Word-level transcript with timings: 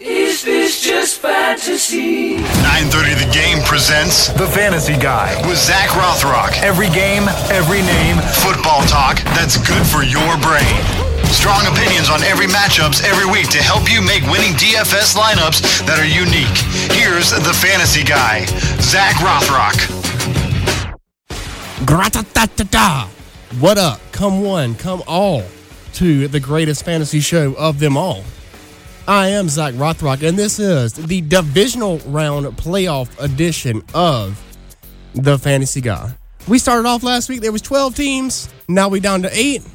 Is 0.00 0.42
this 0.42 0.80
just 0.80 1.20
fantasy? 1.20 2.36
930 2.64 3.20
The 3.20 3.30
Game 3.36 3.60
presents 3.64 4.28
The 4.32 4.46
Fantasy 4.46 4.96
Guy. 4.96 5.36
with 5.46 5.58
Zach 5.58 5.90
Rothrock. 5.90 6.56
Every 6.62 6.88
game, 6.88 7.28
every 7.52 7.82
name. 7.82 8.16
Football 8.40 8.80
talk 8.88 9.20
that's 9.36 9.58
good 9.60 9.84
for 9.86 10.02
your 10.02 10.40
brain. 10.40 10.80
Strong 11.28 11.66
opinions 11.68 12.08
on 12.08 12.22
every 12.22 12.46
matchups 12.46 13.04
every 13.04 13.28
week 13.30 13.50
to 13.50 13.58
help 13.60 13.92
you 13.92 14.00
make 14.00 14.24
winning 14.32 14.56
DFS 14.56 15.20
lineups 15.20 15.84
that 15.84 16.00
are 16.00 16.08
unique. 16.08 16.56
Here's 16.96 17.28
the 17.30 17.52
Fantasy 17.52 18.02
Guy, 18.02 18.46
Zach 18.80 19.16
Rothrock. 19.20 19.76
Grata-ta-ta-ta. 21.84 23.10
What 23.58 23.76
up? 23.76 24.00
Come 24.12 24.40
one, 24.42 24.74
come 24.76 25.02
all 25.06 25.44
to 25.94 26.26
the 26.26 26.40
greatest 26.40 26.86
fantasy 26.86 27.20
show 27.20 27.54
of 27.58 27.80
them 27.80 27.98
all. 27.98 28.24
I 29.10 29.30
am 29.30 29.48
Zach 29.48 29.74
Rothrock, 29.74 30.22
and 30.22 30.38
this 30.38 30.60
is 30.60 30.92
the 30.92 31.20
divisional 31.22 31.98
round 32.06 32.46
playoff 32.56 33.10
edition 33.20 33.82
of 33.92 34.40
the 35.16 35.36
Fantasy 35.36 35.80
Guy. 35.80 36.14
We 36.46 36.60
started 36.60 36.86
off 36.86 37.02
last 37.02 37.28
week, 37.28 37.40
there 37.40 37.50
was 37.50 37.60
12 37.60 37.96
teams. 37.96 38.48
Now 38.68 38.88
we 38.88 39.00
down 39.00 39.22
to 39.22 39.30
eight. 39.32 39.66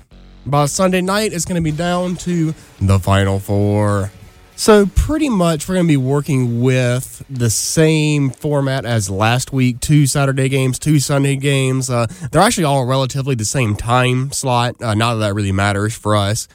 By 0.46 0.68
Sunday 0.68 1.02
night, 1.02 1.34
it's 1.34 1.44
going 1.44 1.62
to 1.62 1.70
be 1.70 1.76
down 1.76 2.16
to 2.16 2.54
the 2.80 2.98
final 2.98 3.40
four. 3.40 4.10
So 4.56 4.86
pretty 4.86 5.28
much 5.28 5.68
we're 5.68 5.76
going 5.76 5.88
to 5.88 5.92
be 5.92 5.98
working 5.98 6.62
with 6.62 7.22
the 7.30 7.50
same 7.50 8.30
format 8.30 8.86
as 8.86 9.10
last 9.10 9.52
week: 9.52 9.82
two 9.82 10.08
Saturday 10.08 10.48
games, 10.48 10.80
two 10.80 10.98
Sunday 11.02 11.36
games. 11.36 11.90
Uh, 11.90 12.08
they're 12.32 12.42
actually 12.42 12.64
all 12.64 12.86
relatively 12.86 13.36
the 13.36 13.44
same 13.44 13.76
time 13.76 14.32
slot. 14.32 14.82
Uh, 14.82 14.94
not 14.94 15.16
that 15.16 15.28
that 15.28 15.34
really 15.34 15.52
matters 15.52 15.94
for 15.94 16.16
us. 16.16 16.48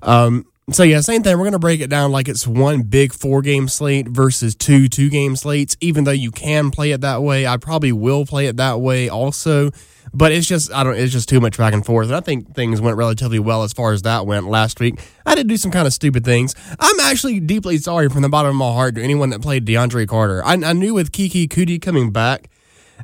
Um, 0.00 0.46
so 0.70 0.84
yeah, 0.84 1.00
same 1.00 1.22
thing. 1.22 1.36
We're 1.38 1.44
gonna 1.44 1.58
break 1.58 1.80
it 1.80 1.90
down 1.90 2.12
like 2.12 2.28
it's 2.28 2.46
one 2.46 2.82
big 2.82 3.12
four 3.12 3.42
game 3.42 3.66
slate 3.66 4.06
versus 4.06 4.54
two 4.54 4.88
two 4.88 5.10
game 5.10 5.34
slates. 5.34 5.76
Even 5.80 6.04
though 6.04 6.12
you 6.12 6.30
can 6.30 6.70
play 6.70 6.92
it 6.92 7.00
that 7.00 7.22
way, 7.22 7.46
I 7.46 7.56
probably 7.56 7.90
will 7.90 8.24
play 8.24 8.46
it 8.46 8.56
that 8.58 8.80
way 8.80 9.08
also. 9.08 9.70
But 10.14 10.30
it's 10.30 10.46
just 10.46 10.72
I 10.72 10.84
don't. 10.84 10.96
It's 10.96 11.12
just 11.12 11.28
too 11.28 11.40
much 11.40 11.58
back 11.58 11.74
and 11.74 11.84
forth. 11.84 12.06
And 12.06 12.16
I 12.16 12.20
think 12.20 12.54
things 12.54 12.80
went 12.80 12.96
relatively 12.96 13.40
well 13.40 13.64
as 13.64 13.72
far 13.72 13.92
as 13.92 14.02
that 14.02 14.24
went 14.24 14.46
last 14.46 14.78
week. 14.78 15.00
I 15.26 15.34
did 15.34 15.48
do 15.48 15.56
some 15.56 15.72
kind 15.72 15.86
of 15.86 15.92
stupid 15.92 16.24
things. 16.24 16.54
I'm 16.78 17.00
actually 17.00 17.40
deeply 17.40 17.78
sorry 17.78 18.08
from 18.08 18.22
the 18.22 18.28
bottom 18.28 18.50
of 18.50 18.56
my 18.56 18.72
heart 18.72 18.94
to 18.94 19.02
anyone 19.02 19.30
that 19.30 19.42
played 19.42 19.66
DeAndre 19.66 20.06
Carter. 20.06 20.44
I, 20.44 20.52
I 20.52 20.72
knew 20.74 20.94
with 20.94 21.10
Keke 21.12 21.48
Coutee 21.48 21.82
coming 21.82 22.12
back 22.12 22.48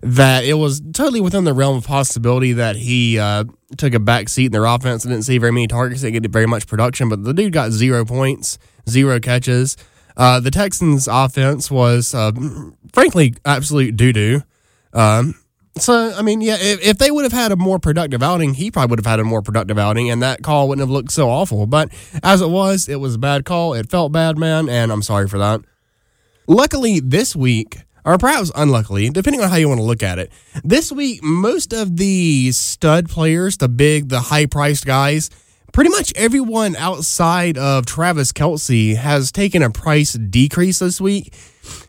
that 0.02 0.44
it 0.44 0.54
was 0.54 0.80
totally 0.80 1.20
within 1.20 1.44
the 1.44 1.52
realm 1.52 1.76
of 1.76 1.86
possibility 1.86 2.52
that 2.52 2.76
he 2.76 3.18
uh, 3.18 3.44
took 3.76 3.94
a 3.94 4.00
back 4.00 4.28
seat 4.28 4.46
in 4.46 4.52
their 4.52 4.64
offense 4.64 5.04
and 5.04 5.12
didn't 5.12 5.24
see 5.24 5.38
very 5.38 5.52
many 5.52 5.66
targets, 5.66 6.02
didn't 6.02 6.22
get 6.22 6.30
very 6.30 6.46
much 6.46 6.66
production. 6.66 7.08
But 7.08 7.24
the 7.24 7.34
dude 7.34 7.52
got 7.52 7.70
zero 7.70 8.04
points, 8.04 8.58
zero 8.88 9.20
catches. 9.20 9.76
Uh, 10.16 10.40
the 10.40 10.50
Texans' 10.50 11.08
offense 11.08 11.70
was, 11.70 12.14
uh, 12.14 12.32
frankly, 12.92 13.34
absolute 13.44 13.96
doo 13.96 14.12
doo. 14.12 14.42
Um, 14.92 15.34
so, 15.76 16.12
I 16.16 16.22
mean, 16.22 16.40
yeah, 16.40 16.56
if, 16.58 16.84
if 16.84 16.98
they 16.98 17.10
would 17.10 17.22
have 17.22 17.32
had 17.32 17.52
a 17.52 17.56
more 17.56 17.78
productive 17.78 18.20
outing, 18.20 18.54
he 18.54 18.70
probably 18.70 18.90
would 18.90 18.98
have 18.98 19.06
had 19.06 19.20
a 19.20 19.24
more 19.24 19.42
productive 19.42 19.78
outing, 19.78 20.10
and 20.10 20.20
that 20.22 20.42
call 20.42 20.68
wouldn't 20.68 20.82
have 20.82 20.90
looked 20.90 21.12
so 21.12 21.28
awful. 21.28 21.66
But 21.66 21.92
as 22.22 22.40
it 22.40 22.50
was, 22.50 22.88
it 22.88 22.96
was 22.96 23.14
a 23.14 23.18
bad 23.18 23.44
call. 23.44 23.74
It 23.74 23.88
felt 23.88 24.10
bad, 24.10 24.36
man, 24.36 24.68
and 24.68 24.90
I'm 24.90 25.02
sorry 25.02 25.28
for 25.28 25.38
that. 25.38 25.60
Luckily, 26.48 26.98
this 26.98 27.36
week, 27.36 27.78
or 28.08 28.16
perhaps 28.16 28.50
unluckily, 28.54 29.10
depending 29.10 29.42
on 29.42 29.50
how 29.50 29.56
you 29.56 29.68
want 29.68 29.78
to 29.78 29.84
look 29.84 30.02
at 30.02 30.18
it, 30.18 30.32
this 30.64 30.90
week, 30.90 31.22
most 31.22 31.74
of 31.74 31.98
the 31.98 32.50
stud 32.52 33.06
players, 33.06 33.58
the 33.58 33.68
big, 33.68 34.08
the 34.08 34.18
high 34.20 34.46
priced 34.46 34.86
guys, 34.86 35.28
pretty 35.74 35.90
much 35.90 36.14
everyone 36.16 36.74
outside 36.76 37.58
of 37.58 37.84
Travis 37.84 38.32
Kelce 38.32 38.96
has 38.96 39.30
taken 39.30 39.62
a 39.62 39.68
price 39.68 40.14
decrease 40.14 40.78
this 40.78 41.02
week. 41.02 41.34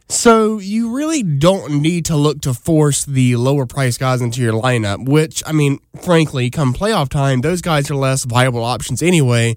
So 0.09 0.57
you 0.57 0.93
really 0.93 1.23
don't 1.23 1.81
need 1.81 2.03
to 2.05 2.17
look 2.17 2.41
to 2.41 2.53
force 2.53 3.05
the 3.05 3.37
lower 3.37 3.65
price 3.65 3.97
guys 3.97 4.21
into 4.21 4.41
your 4.41 4.51
lineup, 4.51 5.07
which, 5.07 5.41
I 5.45 5.53
mean, 5.53 5.79
frankly, 6.01 6.49
come 6.49 6.73
playoff 6.73 7.07
time, 7.07 7.39
those 7.39 7.61
guys 7.61 7.89
are 7.89 7.95
less 7.95 8.25
viable 8.25 8.65
options 8.65 9.01
anyway 9.01 9.55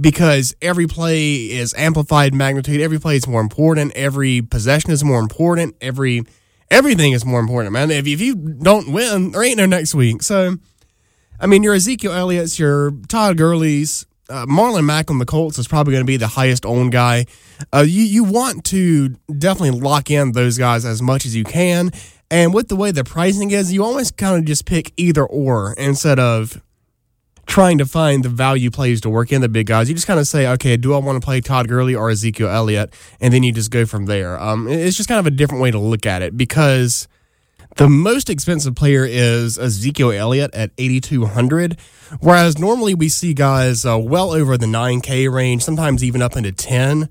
because 0.00 0.54
every 0.62 0.86
play 0.86 1.34
is 1.34 1.74
amplified 1.74 2.34
magnitude. 2.34 2.80
Every 2.80 3.00
play 3.00 3.16
is 3.16 3.26
more 3.26 3.40
important. 3.40 3.92
Every 3.94 4.42
possession 4.42 4.90
is 4.90 5.02
more 5.02 5.20
important. 5.20 5.76
Every 5.80 6.24
everything 6.70 7.12
is 7.12 7.24
more 7.24 7.40
important, 7.40 7.72
man. 7.72 7.90
If, 7.90 8.06
if 8.06 8.20
you 8.20 8.34
don't 8.34 8.92
win, 8.92 9.32
there 9.32 9.42
ain't 9.42 9.56
no 9.56 9.66
next 9.66 9.94
week. 9.94 10.22
So, 10.22 10.56
I 11.40 11.46
mean, 11.46 11.62
your 11.62 11.74
Ezekiel 11.74 12.12
Elliott's, 12.12 12.58
your 12.58 12.92
Todd 13.08 13.36
Gurley's, 13.36 14.06
uh, 14.28 14.46
Marlon 14.46 14.84
Mack 14.84 15.10
on 15.10 15.18
the 15.18 15.24
Colts 15.24 15.58
is 15.58 15.66
probably 15.66 15.92
going 15.92 16.04
to 16.04 16.06
be 16.06 16.18
the 16.18 16.26
highest 16.26 16.66
owned 16.66 16.92
guy. 16.92 17.26
Uh, 17.72 17.84
you 17.86 18.02
you 18.02 18.24
want 18.24 18.64
to 18.66 19.10
definitely 19.38 19.80
lock 19.80 20.10
in 20.10 20.32
those 20.32 20.58
guys 20.58 20.84
as 20.84 21.00
much 21.00 21.24
as 21.24 21.34
you 21.34 21.44
can. 21.44 21.90
And 22.30 22.52
with 22.52 22.68
the 22.68 22.76
way 22.76 22.90
the 22.90 23.04
pricing 23.04 23.50
is, 23.52 23.72
you 23.72 23.82
almost 23.82 24.18
kind 24.18 24.38
of 24.38 24.44
just 24.44 24.66
pick 24.66 24.92
either 24.98 25.24
or 25.24 25.72
instead 25.74 26.18
of 26.18 26.60
trying 27.48 27.78
to 27.78 27.86
find 27.86 28.22
the 28.24 28.28
value 28.28 28.70
plays 28.70 29.00
to 29.00 29.10
work 29.10 29.32
in 29.32 29.40
the 29.40 29.48
big 29.48 29.66
guys. 29.66 29.88
You 29.88 29.94
just 29.94 30.06
kind 30.06 30.20
of 30.20 30.28
say, 30.28 30.46
okay, 30.46 30.76
do 30.76 30.94
I 30.94 30.98
want 30.98 31.20
to 31.20 31.24
play 31.24 31.40
Todd 31.40 31.66
Gurley 31.66 31.94
or 31.94 32.10
Ezekiel 32.10 32.48
Elliott? 32.48 32.92
And 33.20 33.32
then 33.34 33.42
you 33.42 33.52
just 33.52 33.70
go 33.70 33.86
from 33.86 34.04
there. 34.06 34.38
Um, 34.38 34.68
it's 34.68 34.96
just 34.96 35.08
kind 35.08 35.18
of 35.18 35.26
a 35.26 35.30
different 35.30 35.62
way 35.62 35.70
to 35.70 35.78
look 35.78 36.04
at 36.06 36.22
it 36.22 36.36
because 36.36 37.08
the 37.76 37.88
most 37.88 38.28
expensive 38.28 38.74
player 38.74 39.04
is 39.08 39.58
Ezekiel 39.58 40.12
Elliott 40.12 40.54
at 40.54 40.70
8,200. 40.78 41.78
Whereas 42.20 42.58
normally 42.58 42.94
we 42.94 43.08
see 43.08 43.32
guys 43.34 43.84
uh, 43.86 43.98
well 43.98 44.30
over 44.32 44.56
the 44.58 44.66
9K 44.66 45.32
range, 45.32 45.62
sometimes 45.64 46.04
even 46.04 46.20
up 46.22 46.36
into 46.36 46.52
10. 46.52 47.08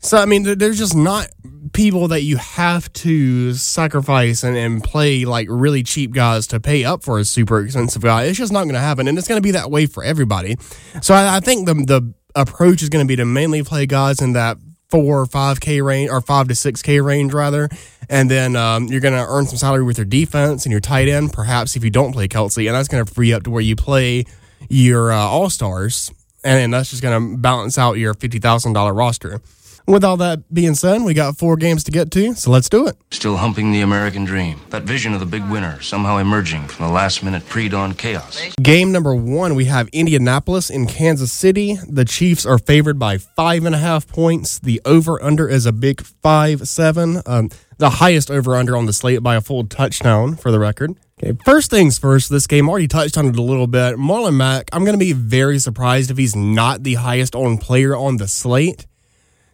So, 0.00 0.18
I 0.18 0.26
mean, 0.26 0.42
there- 0.42 0.54
there's 0.54 0.78
just 0.78 0.94
not 0.96 1.28
people 1.72 2.08
that 2.08 2.22
you 2.22 2.36
have 2.36 2.92
to 2.92 3.54
sacrifice 3.54 4.42
and, 4.42 4.56
and 4.56 4.82
play 4.82 5.24
like 5.24 5.46
really 5.50 5.82
cheap 5.82 6.12
guys 6.12 6.46
to 6.48 6.60
pay 6.60 6.84
up 6.84 7.02
for 7.02 7.18
a 7.18 7.24
super 7.24 7.60
expensive 7.60 8.02
guy. 8.02 8.24
It's 8.24 8.38
just 8.38 8.52
not 8.52 8.64
going 8.64 8.74
to 8.74 8.80
happen. 8.80 9.08
And 9.08 9.16
it's 9.16 9.28
going 9.28 9.38
to 9.38 9.42
be 9.42 9.52
that 9.52 9.70
way 9.70 9.86
for 9.86 10.02
everybody. 10.02 10.56
So, 11.00 11.14
I, 11.14 11.36
I 11.36 11.40
think 11.40 11.66
the, 11.66 11.74
the 11.74 12.14
approach 12.34 12.82
is 12.82 12.88
going 12.88 13.04
to 13.04 13.08
be 13.08 13.16
to 13.16 13.24
mainly 13.24 13.62
play 13.62 13.86
guys 13.86 14.20
in 14.20 14.32
that 14.32 14.58
four 14.90 15.20
or 15.20 15.26
five 15.26 15.58
K 15.60 15.80
range 15.80 16.10
or 16.10 16.20
five 16.20 16.48
to 16.48 16.54
six 16.54 16.82
K 16.82 17.00
range 17.00 17.32
rather. 17.32 17.68
And 18.10 18.30
then 18.30 18.56
um, 18.56 18.88
you're 18.88 19.00
going 19.00 19.14
to 19.14 19.24
earn 19.26 19.46
some 19.46 19.56
salary 19.56 19.82
with 19.84 19.96
your 19.96 20.04
defense 20.04 20.66
and 20.66 20.70
your 20.70 20.80
tight 20.80 21.08
end, 21.08 21.32
perhaps 21.32 21.76
if 21.76 21.84
you 21.84 21.90
don't 21.90 22.12
play 22.12 22.28
Kelce. 22.28 22.66
And 22.66 22.74
that's 22.74 22.88
going 22.88 23.04
to 23.04 23.10
free 23.12 23.32
up 23.32 23.44
to 23.44 23.50
where 23.50 23.62
you 23.62 23.74
play 23.74 24.26
your 24.68 25.10
uh, 25.10 25.16
all 25.16 25.48
stars. 25.48 26.12
And, 26.44 26.58
and 26.58 26.74
that's 26.74 26.90
just 26.90 27.02
going 27.02 27.32
to 27.32 27.38
balance 27.38 27.78
out 27.78 27.94
your 27.94 28.14
$50,000 28.14 28.96
roster. 28.96 29.40
With 29.86 30.04
all 30.04 30.16
that 30.18 30.52
being 30.54 30.74
said, 30.74 31.02
we 31.02 31.12
got 31.12 31.36
four 31.36 31.56
games 31.56 31.82
to 31.84 31.90
get 31.90 32.10
to, 32.12 32.34
so 32.34 32.50
let's 32.50 32.68
do 32.68 32.86
it. 32.86 32.96
Still 33.10 33.36
humping 33.38 33.72
the 33.72 33.80
American 33.80 34.24
dream. 34.24 34.60
That 34.70 34.84
vision 34.84 35.12
of 35.12 35.20
the 35.20 35.26
big 35.26 35.44
winner 35.50 35.80
somehow 35.82 36.18
emerging 36.18 36.68
from 36.68 36.86
the 36.86 36.92
last 36.92 37.24
minute 37.24 37.44
pre 37.48 37.68
dawn 37.68 37.94
chaos. 37.94 38.40
Game 38.62 38.92
number 38.92 39.14
one, 39.14 39.56
we 39.56 39.64
have 39.64 39.88
Indianapolis 39.88 40.70
in 40.70 40.86
Kansas 40.86 41.32
City. 41.32 41.78
The 41.88 42.04
Chiefs 42.04 42.46
are 42.46 42.58
favored 42.58 42.98
by 42.98 43.18
five 43.18 43.64
and 43.64 43.74
a 43.74 43.78
half 43.78 44.06
points. 44.06 44.60
The 44.60 44.80
over 44.84 45.20
under 45.22 45.48
is 45.48 45.66
a 45.66 45.72
big 45.72 46.02
five 46.02 46.68
seven. 46.68 47.20
Um, 47.26 47.50
the 47.78 47.90
highest 47.90 48.30
over 48.30 48.54
under 48.54 48.76
on 48.76 48.86
the 48.86 48.92
slate 48.92 49.22
by 49.24 49.34
a 49.34 49.40
full 49.40 49.66
touchdown 49.66 50.36
for 50.36 50.52
the 50.52 50.60
record. 50.60 50.94
Okay, 51.22 51.36
first 51.44 51.70
things 51.70 51.98
first, 51.98 52.30
this 52.30 52.46
game 52.46 52.68
already 52.68 52.88
touched 52.88 53.18
on 53.18 53.26
it 53.26 53.36
a 53.36 53.42
little 53.42 53.66
bit. 53.66 53.96
Marlon 53.96 54.36
Mack, 54.36 54.68
I'm 54.72 54.84
going 54.84 54.98
to 54.98 55.04
be 55.04 55.12
very 55.12 55.58
surprised 55.58 56.10
if 56.10 56.16
he's 56.16 56.36
not 56.36 56.84
the 56.84 56.94
highest 56.94 57.34
owned 57.34 57.60
player 57.60 57.96
on 57.96 58.18
the 58.18 58.28
slate. 58.28 58.86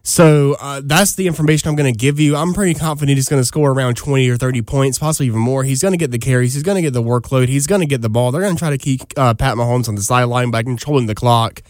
So 0.08 0.56
uh, 0.58 0.81
that's 0.82 1.16
the 1.16 1.26
information 1.26 1.69
I'm 1.69 1.76
going 1.76 1.93
to 1.93 1.96
give 1.96 2.19
you. 2.19 2.34
I'm 2.34 2.55
pretty 2.55 2.72
confident 2.72 3.19
he's 3.19 3.28
going 3.28 3.43
to 3.43 3.44
score 3.44 3.72
around 3.72 3.99
20 3.99 4.26
or 4.31 4.38
30 4.38 4.62
points, 4.62 4.99
possibly 4.99 5.26
even 5.26 5.38
more. 5.38 5.64
He's 5.64 5.82
going 5.82 5.93
to 5.93 5.99
get 5.99 6.10
the 6.10 6.19
carries. 6.19 6.55
He's 6.55 6.62
going 6.62 6.76
to 6.76 6.82
get 6.82 6.94
the 6.94 7.02
workload. 7.02 7.49
He's 7.49 7.66
going 7.66 7.82
to 7.82 7.87
get 7.87 8.00
the 8.00 8.08
ball. 8.08 8.32
They're 8.32 8.40
going 8.40 8.55
to 8.55 8.58
try 8.58 8.70
to 8.70 8.78
keep 8.78 9.02
uh, 9.19 9.34
Pat 9.34 9.56
Mahomes 9.56 9.87
on 9.87 9.96
the 9.96 10.00
sideline 10.00 10.50
by 10.50 10.62
controlling 10.62 11.08
the 11.08 11.14
clock. 11.14 11.60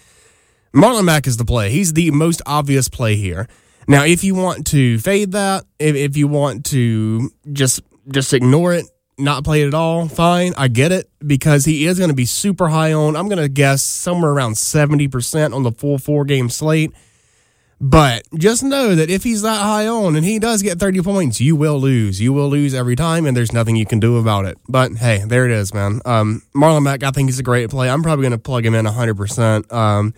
Marlon 0.72 1.04
Mack 1.04 1.26
is 1.26 1.36
the 1.36 1.44
play. 1.44 1.70
He's 1.70 1.94
the 1.94 2.12
most 2.12 2.40
obvious 2.46 2.88
play 2.88 3.16
here. 3.16 3.48
Now, 3.88 4.04
if 4.04 4.22
you 4.22 4.36
want 4.36 4.68
to 4.68 5.00
fade 5.00 5.32
that, 5.32 5.64
if, 5.80 5.96
if 5.96 6.16
you 6.16 6.28
want 6.28 6.64
to 6.66 7.32
just 7.52 7.80
just 8.08 8.32
ignore 8.32 8.72
it, 8.72 8.86
not 9.18 9.42
play 9.42 9.62
it 9.62 9.66
at 9.66 9.74
all, 9.74 10.06
fine. 10.06 10.54
I 10.56 10.68
get 10.68 10.92
it 10.92 11.10
because 11.26 11.64
he 11.64 11.86
is 11.86 11.98
going 11.98 12.10
to 12.10 12.14
be 12.14 12.24
super 12.24 12.68
high 12.68 12.92
on. 12.92 13.16
I'm 13.16 13.26
going 13.26 13.42
to 13.42 13.48
guess 13.48 13.82
somewhere 13.82 14.30
around 14.30 14.52
70% 14.52 15.52
on 15.52 15.64
the 15.64 15.72
full 15.72 15.98
four 15.98 16.24
game 16.24 16.48
slate. 16.48 16.92
But 17.80 18.24
just 18.36 18.62
know 18.62 18.94
that 18.94 19.08
if 19.08 19.22
he's 19.22 19.42
that 19.42 19.62
high 19.62 19.86
on 19.86 20.16
and 20.16 20.24
he 20.24 20.38
does 20.38 20.62
get 20.62 20.80
30 20.80 21.02
points, 21.02 21.40
you 21.40 21.54
will 21.54 21.78
lose. 21.78 22.20
You 22.20 22.32
will 22.32 22.48
lose 22.48 22.74
every 22.74 22.96
time, 22.96 23.24
and 23.24 23.36
there's 23.36 23.52
nothing 23.52 23.76
you 23.76 23.86
can 23.86 24.00
do 24.00 24.16
about 24.16 24.46
it. 24.46 24.58
But 24.68 24.92
hey, 24.96 25.22
there 25.24 25.44
it 25.44 25.52
is, 25.52 25.72
man. 25.72 26.00
Um, 26.04 26.42
Marlon 26.54 26.82
Mack, 26.82 27.04
I 27.04 27.10
think 27.10 27.28
he's 27.28 27.38
a 27.38 27.44
great 27.44 27.70
play. 27.70 27.88
I'm 27.88 28.02
probably 28.02 28.24
going 28.24 28.32
to 28.32 28.38
plug 28.38 28.66
him 28.66 28.74
in 28.74 28.84
100%. 28.84 29.72
Um, 29.72 30.12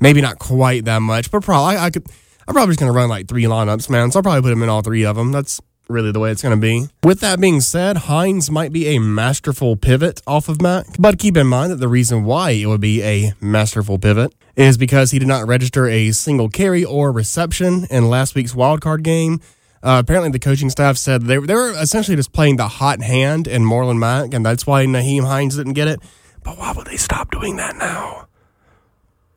maybe 0.00 0.20
not 0.20 0.38
quite 0.38 0.84
that 0.84 1.00
much, 1.00 1.30
but 1.30 1.42
probably 1.42 1.76
I 1.76 1.90
could. 1.90 2.06
I'm 2.46 2.54
probably 2.54 2.72
just 2.72 2.80
going 2.80 2.92
to 2.92 2.96
run 2.96 3.08
like 3.08 3.28
three 3.28 3.44
lineups, 3.44 3.90
man. 3.90 4.10
So 4.10 4.18
I'll 4.18 4.22
probably 4.22 4.42
put 4.42 4.52
him 4.52 4.62
in 4.62 4.68
all 4.68 4.82
three 4.82 5.04
of 5.04 5.16
them. 5.16 5.32
That's 5.32 5.60
really 5.88 6.12
the 6.12 6.18
way 6.18 6.30
it's 6.30 6.42
going 6.42 6.58
to 6.58 6.60
be. 6.60 6.86
With 7.02 7.20
that 7.20 7.40
being 7.40 7.60
said, 7.60 7.96
Hines 7.96 8.50
might 8.50 8.72
be 8.72 8.88
a 8.88 8.98
masterful 8.98 9.76
pivot 9.76 10.22
off 10.26 10.48
of 10.48 10.60
Mack, 10.60 10.86
but 10.98 11.18
keep 11.18 11.36
in 11.36 11.46
mind 11.46 11.72
that 11.72 11.76
the 11.76 11.88
reason 11.88 12.24
why 12.24 12.50
it 12.50 12.66
would 12.66 12.80
be 12.80 13.02
a 13.02 13.32
masterful 13.40 13.98
pivot 13.98 14.34
is 14.58 14.76
because 14.76 15.12
he 15.12 15.20
did 15.20 15.28
not 15.28 15.46
register 15.46 15.86
a 15.86 16.10
single 16.10 16.48
carry 16.48 16.84
or 16.84 17.12
reception 17.12 17.86
in 17.90 18.10
last 18.10 18.34
week's 18.34 18.54
wildcard 18.54 19.04
game. 19.04 19.40
Uh, 19.84 20.02
apparently, 20.02 20.30
the 20.32 20.40
coaching 20.40 20.68
staff 20.68 20.96
said 20.96 21.22
they, 21.22 21.38
they 21.38 21.54
were 21.54 21.70
essentially 21.80 22.16
just 22.16 22.32
playing 22.32 22.56
the 22.56 22.66
hot 22.66 23.00
hand 23.00 23.46
in 23.46 23.62
Marlon 23.62 23.98
Mack, 23.98 24.34
and 24.34 24.44
that's 24.44 24.66
why 24.66 24.84
Nyheim 24.84 25.24
Hines 25.24 25.56
didn't 25.56 25.74
get 25.74 25.86
it. 25.86 26.00
But 26.42 26.58
why 26.58 26.72
would 26.72 26.88
they 26.88 26.96
stop 26.96 27.30
doing 27.30 27.54
that 27.56 27.76
now? 27.76 28.26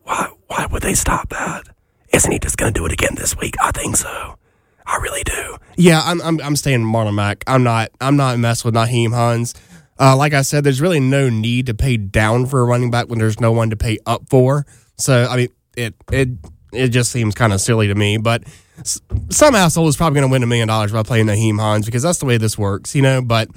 Why, 0.04 0.30
why 0.48 0.66
would 0.66 0.82
they 0.82 0.96
stop 0.96 1.30
that? 1.30 1.66
Isn't 2.12 2.32
he 2.32 2.40
just 2.40 2.58
going 2.58 2.74
to 2.74 2.80
do 2.80 2.88
it 2.88 2.92
again 2.92 3.14
this 3.16 3.38
week? 3.38 3.54
I 3.62 3.72
think 3.72 3.98
so. 3.98 4.40
I 4.88 4.98
really 4.98 5.24
do. 5.24 5.58
Yeah, 5.78 6.02
I'm 6.04 6.20
I'm, 6.22 6.42
I'm 6.42 6.56
staying 6.56 6.82
Marlon 6.82 7.14
Mack. 7.14 7.44
I'm 7.46 7.64
not 7.64 7.92
I'm 8.02 8.18
not 8.18 8.40
messing 8.40 8.70
with 8.70 8.76
Nyheim 8.76 9.14
Hines. 9.14 9.54
Uh, 10.00 10.18
like 10.18 10.34
I 10.34 10.42
said, 10.42 10.64
there's 10.64 10.82
really 10.82 11.00
no 11.00 11.30
need 11.30 11.68
to 11.68 11.76
pay 11.76 11.96
down 11.96 12.48
for 12.48 12.60
a 12.62 12.66
running 12.66 12.90
back 12.90 13.08
when 13.08 13.20
there's 13.20 13.40
no 13.40 13.52
one 13.52 13.70
to 13.70 13.78
pay 13.78 14.00
up 14.08 14.24
for. 14.28 14.66
So 15.02 15.26
I 15.30 15.36
mean, 15.36 15.50
it 15.76 15.96
it 16.12 16.30
it 16.74 16.88
just 16.90 17.12
seems 17.12 17.36
kind 17.36 17.54
of 17.54 17.62
silly 17.62 17.88
to 17.88 17.96
me. 17.96 18.18
But 18.18 18.44
some 19.30 19.56
asshole 19.56 19.88
is 19.88 19.98
probably 19.98 20.20
going 20.20 20.30
to 20.30 20.32
win 20.32 20.44
a 20.44 20.48
million 20.48 20.68
dollars 20.68 20.92
by 20.92 21.04
playing 21.04 21.28
Nyheim 21.28 21.60
Hines 21.60 21.86
because 21.86 22.04
that's 22.04 22.20
the 22.20 22.26
way 22.26 22.38
this 22.38 22.58
works, 22.58 22.96
you 22.96 23.02
know. 23.02 23.22
But 23.22 23.50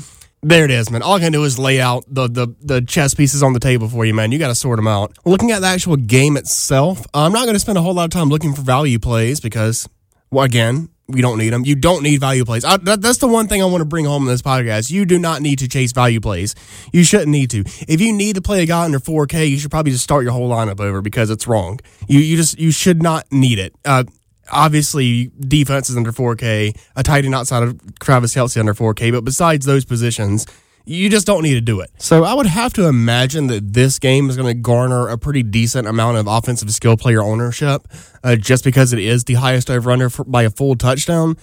there 0.42 0.64
it 0.64 0.70
is, 0.70 0.90
man. 0.90 1.02
All 1.02 1.14
I 1.14 1.20
can 1.20 1.32
do 1.32 1.44
is 1.44 1.58
lay 1.58 1.80
out 1.80 2.04
the 2.08 2.28
the, 2.28 2.54
the 2.60 2.80
chess 2.82 3.14
pieces 3.14 3.42
on 3.42 3.52
the 3.52 3.60
table 3.60 3.88
for 3.88 4.04
you, 4.04 4.14
man. 4.14 4.32
You 4.32 4.38
got 4.38 4.48
to 4.48 4.54
sort 4.54 4.76
them 4.76 4.86
out. 4.86 5.16
Looking 5.24 5.50
at 5.52 5.60
the 5.60 5.66
actual 5.66 5.96
game 5.96 6.36
itself, 6.36 7.04
I'm 7.14 7.32
not 7.32 7.44
going 7.44 7.54
to 7.54 7.60
spend 7.60 7.78
a 7.78 7.82
whole 7.82 7.94
lot 7.94 8.04
of 8.04 8.10
time 8.10 8.28
looking 8.28 8.54
for 8.54 8.62
value 8.62 8.98
plays 8.98 9.40
because, 9.40 9.88
well, 10.30 10.44
again, 10.44 10.88
we 11.06 11.20
don't 11.20 11.38
need 11.38 11.50
them. 11.50 11.64
You 11.64 11.74
don't 11.74 12.02
need 12.02 12.20
value 12.20 12.44
plays. 12.44 12.64
I, 12.64 12.78
that, 12.78 13.02
that's 13.02 13.18
the 13.18 13.28
one 13.28 13.46
thing 13.46 13.62
I 13.62 13.66
want 13.66 13.82
to 13.82 13.86
bring 13.86 14.06
home 14.06 14.22
in 14.22 14.28
this 14.28 14.42
podcast. 14.42 14.90
You 14.90 15.04
do 15.04 15.18
not 15.18 15.42
need 15.42 15.58
to 15.58 15.68
chase 15.68 15.92
value 15.92 16.20
plays. 16.20 16.54
You 16.92 17.04
shouldn't 17.04 17.28
need 17.28 17.50
to. 17.50 17.60
If 17.86 18.00
you 18.00 18.12
need 18.12 18.36
to 18.36 18.42
play 18.42 18.62
a 18.62 18.66
guy 18.66 18.84
under 18.84 18.98
4K, 18.98 19.50
you 19.50 19.58
should 19.58 19.70
probably 19.70 19.92
just 19.92 20.04
start 20.04 20.24
your 20.24 20.32
whole 20.32 20.48
lineup 20.48 20.80
over 20.80 21.02
because 21.02 21.30
it's 21.30 21.46
wrong. 21.46 21.80
You 22.08 22.20
you 22.20 22.36
just 22.36 22.58
you 22.58 22.70
should 22.70 23.02
not 23.02 23.30
need 23.30 23.58
it. 23.58 23.74
Uh, 23.84 24.04
obviously, 24.50 25.30
defense 25.38 25.90
is 25.90 25.96
under 25.96 26.12
4K. 26.12 26.76
A 26.96 27.02
tight 27.02 27.24
end 27.24 27.34
outside 27.34 27.62
of 27.62 27.98
Travis 27.98 28.34
Kelce 28.34 28.58
under 28.58 28.74
4K. 28.74 29.12
But 29.12 29.24
besides 29.24 29.66
those 29.66 29.84
positions, 29.84 30.46
you 30.84 31.08
just 31.08 31.26
don't 31.26 31.42
need 31.42 31.54
to 31.54 31.60
do 31.60 31.80
it. 31.80 31.90
So 31.98 32.24
I 32.24 32.34
would 32.34 32.46
have 32.46 32.72
to 32.74 32.86
imagine 32.86 33.46
that 33.46 33.72
this 33.72 33.98
game 33.98 34.28
is 34.28 34.36
going 34.36 34.48
to 34.48 34.54
garner 34.54 35.08
a 35.08 35.16
pretty 35.16 35.42
decent 35.42 35.86
amount 35.86 36.18
of 36.18 36.26
offensive 36.26 36.70
skill 36.72 36.96
player 36.96 37.22
ownership, 37.22 37.88
uh, 38.22 38.36
just 38.36 38.64
because 38.64 38.92
it 38.92 38.98
is 38.98 39.24
the 39.24 39.34
highest 39.34 39.70
over 39.70 39.90
under 39.90 40.10
by 40.26 40.42
a 40.42 40.50
full 40.50 40.76
touchdown. 40.76 41.36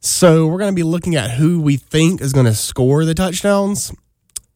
So 0.00 0.46
we're 0.46 0.58
going 0.58 0.72
to 0.72 0.76
be 0.76 0.82
looking 0.82 1.16
at 1.16 1.30
who 1.30 1.60
we 1.60 1.78
think 1.78 2.20
is 2.20 2.34
going 2.34 2.46
to 2.46 2.54
score 2.54 3.06
the 3.06 3.14
touchdowns. 3.14 3.90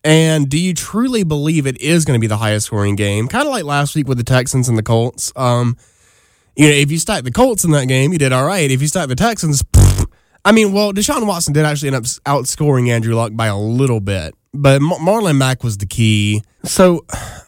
And 0.05 0.49
do 0.49 0.59
you 0.59 0.75
truly 0.75 1.25
believe 1.25 1.67
it 1.67 1.81
is 1.81 2.05
going 2.05 2.19
to 2.19 2.21
be 2.21 2.27
the 2.27 2.37
highest 2.37 2.67
scoring 2.67 2.97
game? 2.97 3.29
Kind 3.29 3.47
of 3.47 3.53
like 3.53 3.65
last 3.65 3.95
week 3.95 4.07
with 4.07 4.19
the 4.19 4.25
Texans 4.25 4.69
and 4.69 4.77
the 4.77 4.83
Colts. 4.83 5.33
Um, 5.37 5.77
you 6.55 6.69
know, 6.69 6.75
if 6.75 6.91
you 6.91 6.99
stack 6.99 7.25
the 7.25 7.33
Colts 7.33 7.65
in 7.65 7.71
that 7.71 7.87
game, 7.87 8.13
you 8.13 8.19
did 8.19 8.33
all 8.33 8.45
right. 8.45 8.71
If 8.71 8.83
you 8.83 8.89
stack 8.89 9.09
the 9.09 9.17
Texans, 9.17 9.63
I 10.49 10.53
mean, 10.53 10.73
well, 10.73 10.95
Deshaun 10.95 11.27
Watson 11.27 11.53
did 11.53 11.67
actually 11.67 11.89
end 11.89 11.97
up 11.97 12.05
outscoring 12.25 12.89
Andrew 12.89 13.15
Luck 13.15 13.33
by 13.35 13.49
a 13.49 13.59
little 13.59 14.01
bit, 14.01 14.35
but 14.55 14.81
Mar- 14.81 14.99
Marlon 14.99 15.37
Mack 15.37 15.63
was 15.63 15.77
the 15.77 15.85
key. 15.85 16.43
So 16.65 17.05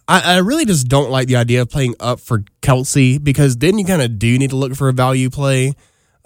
I, 0.07 0.35
I 0.35 0.37
really 0.41 0.67
just 0.67 0.87
don't 0.87 1.11
like 1.11 1.27
the 1.27 1.37
idea 1.37 1.63
of 1.63 1.71
playing 1.71 1.95
up 1.99 2.21
for 2.21 2.45
Kelce 2.61 3.23
because 3.25 3.57
then 3.57 3.79
you 3.79 3.87
kind 3.87 4.03
of 4.03 4.19
do 4.19 4.39
need 4.39 4.51
to 4.51 4.57
look 4.57 4.75
for 4.75 4.91
a 4.91 4.93
value 4.93 5.31
play. 5.31 5.73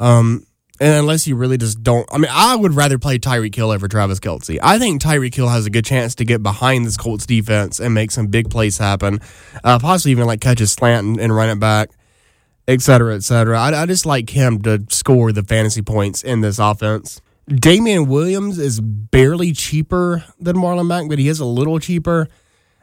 Um, 0.01 0.49
and 0.81 0.95
unless 0.95 1.29
you 1.29 1.37
really 1.37 1.59
just 1.59 1.85
don't, 1.85 2.13
I 2.13 2.19
mean, 2.19 2.33
I 2.33 2.57
would 2.57 2.75
rather 2.75 2.99
play 2.99 3.21
Tyreek 3.21 3.55
Hill 3.55 3.71
over 3.71 3.87
Travis 3.87 4.19
Kelce. 4.19 4.59
I 4.61 4.81
think 4.81 5.01
Tyreek 5.01 5.33
Hill 5.33 5.49
has 5.49 5.67
a 5.67 5.71
good 5.71 5.85
chance 5.85 6.17
to 6.17 6.25
get 6.25 6.43
behind 6.43 6.87
this 6.87 6.97
Colts 6.97 7.25
defense 7.25 7.79
and 7.79 7.95
make 7.95 8.11
some 8.11 8.27
big 8.27 8.51
plays 8.51 8.79
happen, 8.79 9.21
uh, 9.63 9.79
possibly 9.79 10.11
even 10.11 10.27
like 10.27 10.41
catch 10.41 10.61
a 10.61 10.67
slant 10.67 11.07
and, 11.07 11.21
and 11.21 11.37
run 11.37 11.51
it 11.51 11.61
back 11.61 11.91
et 12.67 12.81
cetera, 12.81 13.15
et 13.15 13.23
cetera. 13.23 13.59
I, 13.59 13.83
I 13.83 13.87
just 13.87 14.07
like 14.07 14.31
him 14.31 14.63
to 14.63 14.85
score 14.89 15.33
the 15.33 15.43
fantasy 15.43 15.83
points 15.83 16.23
in 16.23 16.41
this 16.41 16.59
offense. 16.59 17.21
Damien 17.47 18.07
Williams 18.07 18.59
is 18.59 18.81
barely 18.81 19.53
cheaper 19.53 20.25
than 20.41 20.57
Marlon 20.57 20.87
Mack, 20.87 21.09
but 21.09 21.19
he 21.19 21.29
is 21.29 21.41
a 21.41 21.45
little 21.45 21.79
cheaper. 21.79 22.29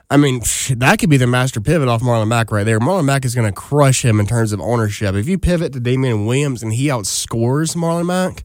I 0.09 0.17
mean, 0.17 0.41
that 0.75 0.97
could 0.99 1.09
be 1.09 1.17
the 1.17 1.25
master 1.25 1.61
pivot 1.61 1.87
off 1.87 2.01
Marlon 2.01 2.27
Mack 2.27 2.51
right 2.51 2.65
there. 2.65 2.79
Marlon 2.79 3.05
Mack 3.05 3.25
is 3.25 3.33
going 3.33 3.51
to 3.51 3.59
crush 3.59 4.03
him 4.05 4.19
in 4.19 4.27
terms 4.27 4.51
of 4.51 4.59
ownership. 4.59 5.15
If 5.15 5.27
you 5.27 5.39
pivot 5.39 5.73
to 5.73 5.79
Damien 5.79 6.25
Williams 6.25 6.61
and 6.61 6.73
he 6.73 6.87
outscores 6.87 7.75
Marlon 7.75 8.05
Mack 8.05 8.43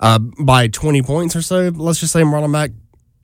uh, 0.00 0.18
by 0.18 0.68
20 0.68 1.02
points 1.02 1.36
or 1.36 1.42
so, 1.42 1.68
let's 1.74 2.00
just 2.00 2.12
say 2.12 2.22
Marlon 2.22 2.50
Mack, 2.50 2.70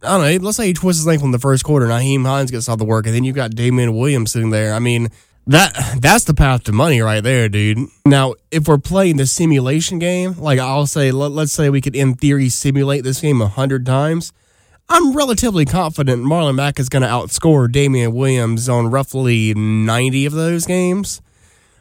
I 0.03 0.19
don't 0.19 0.41
know, 0.41 0.45
let's 0.45 0.59
say 0.59 0.67
he 0.67 0.75
twists 0.75 1.01
his 1.03 1.09
ankle 1.09 1.27
in 1.27 1.33
the 1.33 1.39
first 1.39 1.65
quarter, 1.65 1.87
Nyheim 1.87 2.27
Hines 2.27 2.51
gets 2.51 2.69
all 2.69 2.77
the 2.77 2.85
work, 2.85 3.07
and 3.07 3.15
then 3.15 3.25
you've 3.25 3.37
got 3.37 3.53
Damien 3.53 3.97
Williams 3.97 4.33
sitting 4.33 4.51
there. 4.51 4.75
I 4.75 4.81
mean, 4.81 5.09
that 5.49 5.99
that's 6.01 6.25
the 6.25 6.35
path 6.35 6.65
to 6.65 6.73
money 6.73 7.01
right 7.01 7.23
there, 7.23 7.49
dude. 7.49 7.89
Now, 8.07 8.35
if 8.51 8.69
we're 8.69 8.79
playing 8.79 9.17
the 9.17 9.27
simulation 9.27 9.99
game, 9.99 10.39
like 10.39 10.59
I'll 10.59 10.87
say, 10.87 11.11
let, 11.11 11.33
us 11.33 11.53
say 11.53 11.71
we 11.71 11.81
could 11.81 11.97
in 11.97 12.15
theory 12.15 12.49
simulate 12.49 13.03
this 13.03 13.21
game 13.21 13.41
a 13.41 13.49
hundred 13.49 13.85
times. 13.85 14.33
I'm 14.91 15.15
relatively 15.15 15.65
confident 15.65 16.25
Marlon 16.25 16.55
Mack 16.55 16.79
is 16.79 16.89
going 16.89 17.03
to 17.03 17.09
outscore 17.09 17.71
Damien 17.71 18.15
Williams 18.15 18.69
on 18.69 18.91
roughly 18.91 19.53
90 19.55 20.27
of 20.27 20.33
those 20.33 20.65
games. 20.65 21.21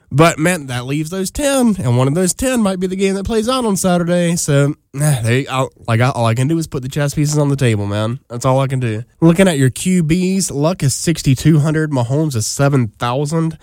But 0.10 0.40
man, 0.40 0.68
that 0.68 0.86
leaves 0.86 1.10
those 1.10 1.32
10, 1.32 1.76
and 1.80 1.98
one 1.98 2.08
of 2.08 2.16
those 2.16 2.34
10 2.34 2.62
might 2.62 2.80
be 2.80 2.88
the 2.88 2.96
game 2.96 3.16
that 3.16 3.26
plays 3.26 3.50
out 3.50 3.66
on 3.66 3.76
Saturday. 3.76 4.38
So, 4.38 4.76
they, 4.94 5.46
I'll, 5.48 5.70
like, 5.86 6.00
all 6.00 6.26
I 6.26 6.34
can 6.34 6.48
do 6.48 6.58
is 6.58 6.66
put 6.66 6.82
the 6.82 6.90
chess 6.90 7.14
pieces 7.14 7.38
on 7.38 7.50
the 7.50 7.58
table, 7.58 7.86
man. 7.88 8.20
That's 8.30 8.46
all 8.46 8.60
I 8.60 8.68
can 8.68 8.80
do. 8.80 9.04
Looking 9.20 9.50
at 9.50 9.58
your 9.58 9.70
QBs, 9.70 10.54
Luck 10.54 10.82
is 10.82 10.96
6,200, 10.96 11.92
Mahomes 11.92 12.36
is 12.36 12.48
7,000. 12.48 13.54
Uh, 13.54 13.58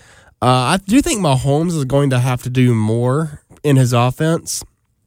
I 0.45 0.77
do 0.85 1.01
think 1.01 1.19
Mahomes 1.19 1.75
is 1.75 1.85
going 1.85 2.11
to 2.11 2.19
have 2.19 2.43
to 2.43 2.51
do 2.51 2.75
more 2.75 3.41
in 3.63 3.77
his 3.77 3.91
offense, 3.91 4.63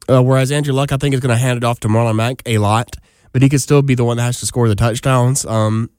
uh, 0.09 0.21
whereas 0.21 0.51
Andrew 0.51 0.75
Luck, 0.75 0.91
I 0.91 0.97
think, 0.97 1.15
is 1.15 1.21
going 1.21 1.35
to 1.35 1.41
hand 1.41 1.59
it 1.59 1.65
off 1.65 1.79
to 1.81 1.89
Marlon 1.89 2.17
Mack 2.17 2.43
a 2.47 2.59
lot, 2.59 2.97
but 3.33 3.43
he 3.43 3.49
could 3.49 3.61
still 3.61 3.83
be 3.83 3.95
the 3.95 4.05
one 4.05 4.17
that 4.17 4.25
has 4.25 4.41
to 4.41 4.47
score 4.47 4.69
the 4.69 4.75
touchdowns. 4.75 5.47
Um, 5.47 5.91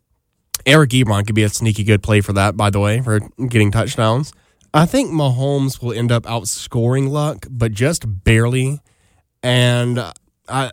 Eric 0.66 0.90
Ebron 0.90 1.26
could 1.26 1.36
be 1.36 1.44
a 1.44 1.50
sneaky 1.50 1.86
good 1.86 2.04
play 2.04 2.20
for 2.20 2.34
that, 2.34 2.58
by 2.58 2.70
the 2.70 2.82
way, 2.82 3.00
for 3.02 3.22
getting 3.48 3.72
touchdowns. 3.72 4.34
I 4.74 4.86
think 4.86 5.12
Mahomes 5.12 5.82
will 5.82 5.94
end 5.94 6.12
up 6.12 6.24
outscoring 6.24 7.10
Luck, 7.10 7.48
but 7.50 7.72
just 7.72 8.04
barely. 8.24 8.80
And 9.42 10.00
I, 10.48 10.72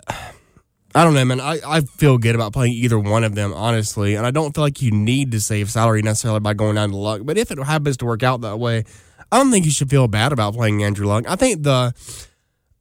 I 0.95 1.05
don't 1.05 1.15
know, 1.15 1.25
man. 1.25 1.41
I, 1.41 1.61
I 1.67 1.81
feel 1.83 2.19
good 2.19 2.35
about 2.35 2.53
playing 2.53 2.73
either 2.73 2.99
one 2.99 3.25
of 3.25 3.35
them, 3.35 3.53
honestly. 3.55 4.15
And 4.15 4.27
I 4.27 4.31
don't 4.31 4.55
feel 4.55 4.65
like 4.65 4.83
you 4.83 4.91
need 4.91 5.33
to 5.33 5.41
save 5.41 5.71
salary 5.71 6.03
necessarily 6.03 6.41
by 6.41 6.55
going 6.55 6.77
down 6.77 6.91
to 6.91 6.97
Luck. 6.97 7.23
But 7.25 7.39
if 7.39 7.51
it 7.51 7.59
happens 7.59 7.97
to 7.99 8.07
work 8.07 8.23
out 8.23 8.43
that 8.43 8.59
way, 8.59 8.85
I 9.31 9.39
don't 9.39 9.51
think 9.51 9.65
you 9.65 9.71
should 9.71 9.91
feel 9.91 10.09
bad 10.09 10.33
about 10.33 10.55
playing 10.55 10.83
Andrew 10.83 11.07
Luck. 11.07 11.25
I 11.29 11.37
think 11.37 11.65
the, 11.65 11.93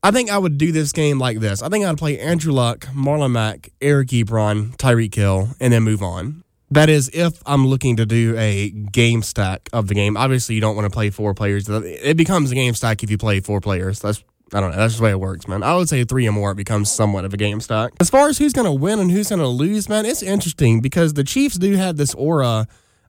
I 0.02 0.12
think 0.12 0.30
I 0.30 0.38
would 0.38 0.58
do 0.58 0.72
this 0.72 0.94
game 0.94 1.20
like 1.20 1.40
this. 1.40 1.62
I 1.62 1.68
think 1.68 1.86
I'd 1.86 1.98
play 1.98 2.20
Andrew 2.20 2.54
Luck, 2.54 2.86
Marlon 2.94 3.32
Mack, 3.32 3.72
Eric 3.82 4.10
Ebron, 4.10 4.78
Tyreek 4.78 5.16
Hill, 5.16 5.50
and 5.60 5.74
then 5.74 5.84
move 5.84 6.02
on. 6.02 6.45
That 6.72 6.90
is, 6.90 7.10
if 7.14 7.42
I'm 7.46 7.68
looking 7.68 7.98
to 7.98 8.06
do 8.06 8.36
a 8.38 8.70
game 8.70 9.22
stack 9.22 9.70
of 9.72 9.88
the 9.88 9.94
game. 9.94 10.18
Obviously, 10.18 10.56
you 10.56 10.62
don't 10.62 10.76
want 10.76 10.86
to 10.86 10.90
play 10.90 11.10
four 11.10 11.34
players. 11.34 11.70
It 11.70 12.18
becomes 12.18 12.52
a 12.52 12.56
game 12.56 12.74
stack 12.74 13.04
if 13.04 13.12
you 13.12 13.18
play 13.18 13.40
four 13.40 13.62
players. 13.62 14.00
That's 14.00 14.24
I 14.54 14.62
don't 14.62 14.72
know. 14.72 14.78
That's 14.78 14.94
just 14.94 15.00
the 15.00 15.06
way 15.06 15.12
it 15.12 15.20
works, 15.20 15.48
man. 15.48 15.64
I 15.64 15.76
would 15.76 15.90
say 15.90 16.04
three 16.04 16.28
or 16.28 16.32
more 16.32 16.52
it 16.52 16.56
becomes 16.56 16.92
somewhat 16.92 17.26
of 17.26 17.34
a 17.34 17.38
game 17.38 17.60
stack. 17.60 17.94
As 18.00 18.10
far 18.10 18.30
as 18.30 18.38
who's 18.38 18.54
going 18.54 18.66
to 18.66 18.72
win 18.72 19.00
and 19.00 19.12
who's 19.12 19.30
going 19.30 19.40
to 19.40 19.48
lose, 19.48 19.90
man, 19.90 20.06
it's 20.06 20.22
interesting 20.22 20.82
because 20.82 21.14
the 21.14 21.24
Chiefs 21.24 21.58
do 21.58 21.74
have 21.76 21.98
this 21.98 22.14
aura 22.14 22.68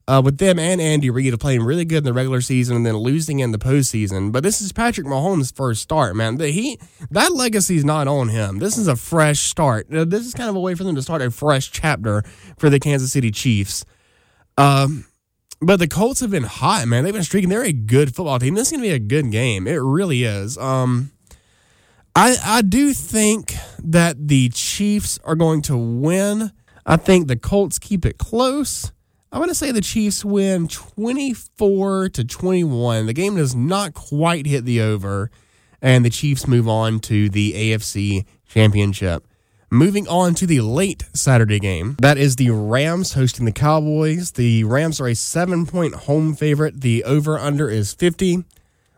uh, 0.09 0.23
with 0.25 0.39
them 0.39 0.59
and 0.59 0.81
Andy 0.81 1.11
Reid 1.11 1.39
playing 1.41 1.63
really 1.63 1.85
good 1.85 1.99
in 1.99 2.05
the 2.05 2.13
regular 2.13 2.41
season 2.41 2.77
and 2.77 2.87
then 2.87 2.97
losing 2.97 3.41
in 3.41 3.51
the 3.53 3.59
postseason. 3.59 4.31
But 4.31 4.43
this 4.43 4.61
is 4.61 4.73
Patrick 4.73 5.07
Mahomes' 5.07 5.55
first 5.55 5.83
start, 5.83 6.15
man. 6.15 6.37
The, 6.37 6.49
he 6.51 6.79
that 7.11 7.33
legacy's 7.33 7.85
not 7.85 8.07
on 8.07 8.29
him. 8.29 8.59
This 8.59 8.79
is 8.79 8.87
a 8.89 8.97
fresh 8.97 9.41
start. 9.41 9.93
Uh, 9.93 10.05
This 10.05 10.25
is 10.27 10.35
kind 10.35 10.49
of 10.49 10.57
a 10.57 10.61
way 10.61 10.75
for 10.75 10.85
them 10.85 10.95
to 10.95 11.03
start 11.03 11.23
a 11.23 11.31
fresh 11.31 11.71
chapter 11.71 12.23
for 12.59 12.71
the 12.71 12.79
Kansas 12.79 13.13
City 13.13 13.31
Chiefs. 13.31 13.85
Um, 14.57 15.07
but 15.61 15.79
the 15.79 15.89
Colts 15.89 16.21
have 16.21 16.31
been 16.31 16.45
hot, 16.45 16.87
man. 16.87 17.05
They've 17.05 17.13
been 17.15 17.25
streaking. 17.25 17.49
They're 17.49 17.65
a 17.65 17.73
good 17.73 18.15
football 18.15 18.39
team. 18.39 18.55
This 18.55 18.69
is 18.69 18.73
going 18.73 18.83
to 18.83 18.89
be 18.89 18.95
a 18.95 18.99
good 18.99 19.31
game. 19.33 19.67
It 19.67 19.81
really 19.83 20.25
is. 20.25 20.57
Um, 20.59 21.13
I 22.15 22.37
I 22.45 22.63
do 22.63 22.93
think 22.93 23.55
that 23.83 24.29
the 24.29 24.51
Chiefs 24.51 25.19
are 25.25 25.35
going 25.35 25.63
to 25.63 25.77
win. 25.77 26.53
I 26.85 26.97
think 26.97 27.27
the 27.27 27.37
Colts 27.37 27.79
keep 27.79 28.07
it 28.07 28.19
close. 28.19 28.93
I'm 29.33 29.41
going 29.41 29.49
to 29.49 29.55
say 29.55 29.73
the 29.73 29.81
Chiefs 29.81 30.25
win 30.25 30.69
24 30.69 32.11
to 32.11 32.25
21. 32.25 33.07
The 33.07 33.13
game 33.13 33.37
does 33.37 33.55
not 33.55 33.93
quite 33.93 34.47
hit 34.47 34.65
the 34.65 34.81
over, 34.81 35.31
and 35.83 36.05
the 36.05 36.11
Chiefs 36.11 36.47
move 36.47 36.69
on 36.69 37.01
to 37.01 37.29
the 37.29 37.53
AFC 37.53 38.25
Championship. 38.47 39.27
Moving 39.69 40.07
on 40.07 40.35
to 40.37 40.47
the 40.47 40.61
late 40.61 41.05
Saturday 41.13 41.59
game, 41.59 41.97
that 41.99 42.17
is 42.17 42.37
the 42.37 42.51
Rams 42.51 43.15
hosting 43.15 43.47
the 43.47 43.53
Cowboys. 43.53 44.33
The 44.33 44.63
Rams 44.63 45.01
are 45.01 45.09
a 45.09 45.15
seven 45.15 45.67
point 45.67 45.95
home 45.95 46.37
favorite. 46.37 46.81
The 46.81 47.03
over 47.03 47.37
under 47.37 47.69
is 47.69 47.93
50. 47.93 48.45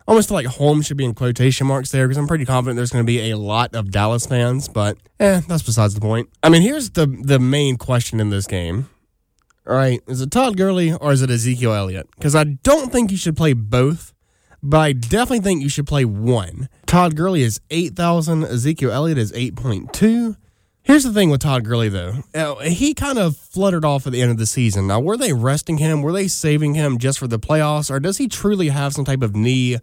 Almost 0.06 0.30
like 0.30 0.46
home 0.46 0.82
should 0.82 0.98
be 0.98 1.06
in 1.06 1.14
quotation 1.14 1.66
marks 1.66 1.90
there 1.90 2.06
because 2.06 2.18
I'm 2.18 2.28
pretty 2.28 2.44
confident 2.44 2.76
there's 2.76 2.90
going 2.90 3.04
to 3.04 3.06
be 3.06 3.30
a 3.30 3.38
lot 3.38 3.74
of 3.74 3.90
Dallas 3.90 4.26
fans, 4.26 4.68
but 4.68 4.98
eh, 5.20 5.40
that's 5.48 5.62
besides 5.62 5.94
the 5.94 6.00
point. 6.00 6.28
I 6.42 6.50
mean, 6.50 6.62
here's 6.62 6.90
the 6.90 7.06
the 7.06 7.38
main 7.38 7.78
question 7.78 8.20
in 8.20 8.28
this 8.28 8.46
game. 8.46 8.90
All 9.68 9.74
right, 9.74 10.00
is 10.06 10.22
it 10.22 10.30
Todd 10.30 10.56
Gurley 10.56 10.94
or 10.94 11.12
is 11.12 11.20
it 11.20 11.30
Ezekiel 11.30 11.74
Elliott? 11.74 12.08
Because 12.16 12.34
I 12.34 12.44
don't 12.44 12.90
think 12.90 13.10
you 13.10 13.18
should 13.18 13.36
play 13.36 13.52
both, 13.52 14.14
but 14.62 14.78
I 14.78 14.92
definitely 14.92 15.40
think 15.40 15.62
you 15.62 15.68
should 15.68 15.86
play 15.86 16.06
one. 16.06 16.70
Todd 16.86 17.16
Gurley 17.16 17.42
is 17.42 17.60
8,000, 17.70 18.44
Ezekiel 18.44 18.90
Elliott 18.90 19.18
is 19.18 19.30
8.2. 19.32 20.36
Here's 20.82 21.04
the 21.04 21.12
thing 21.12 21.28
with 21.28 21.42
Todd 21.42 21.66
Gurley, 21.66 21.90
though. 21.90 22.22
Uh, 22.34 22.54
he 22.60 22.94
kind 22.94 23.18
of 23.18 23.36
fluttered 23.36 23.84
off 23.84 24.06
at 24.06 24.12
the 24.14 24.22
end 24.22 24.30
of 24.30 24.38
the 24.38 24.46
season. 24.46 24.86
Now, 24.86 25.00
were 25.00 25.18
they 25.18 25.34
resting 25.34 25.76
him? 25.76 26.00
Were 26.00 26.12
they 26.12 26.28
saving 26.28 26.72
him 26.72 26.96
just 26.96 27.18
for 27.18 27.26
the 27.26 27.38
playoffs? 27.38 27.90
Or 27.90 28.00
does 28.00 28.16
he 28.16 28.26
truly 28.26 28.68
have 28.70 28.94
some 28.94 29.04
type 29.04 29.20
of 29.20 29.36
knee 29.36 29.76